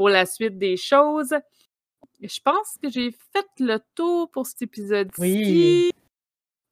la 0.09 0.25
suite 0.25 0.57
des 0.57 0.79
choses. 0.79 1.35
Je 2.21 2.41
pense 2.45 2.77
que 2.83 2.89
j'ai 2.91 3.13
fait 3.13 3.47
le 3.61 3.79
tour 3.95 4.31
pour 4.31 4.47
cet 4.47 4.63
Oui. 5.17 5.83
épisode-ci. 5.83 5.91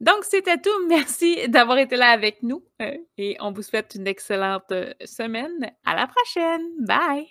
Donc 0.01 0.25
c'était 0.25 0.59
tout. 0.61 0.71
Merci 0.89 1.49
d'avoir 1.49 1.79
été 1.79 1.97
là 1.97 2.09
avec 2.11 2.43
nous, 2.43 2.65
heu, 2.83 2.99
et 3.19 3.37
on 3.41 3.53
vous 3.53 3.63
souhaite 3.63 3.95
une 3.97 4.07
excellente, 4.09 4.73
heu, 4.73 4.95
semaine. 5.05 5.73
À 5.85 5.97
la 5.97 6.07
prochaine. 6.09 6.63
Bye. 6.81 7.27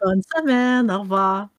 Bonne 0.00 0.22
semaine. 0.34 0.90
Au 0.90 1.00
revoir. 1.00 1.48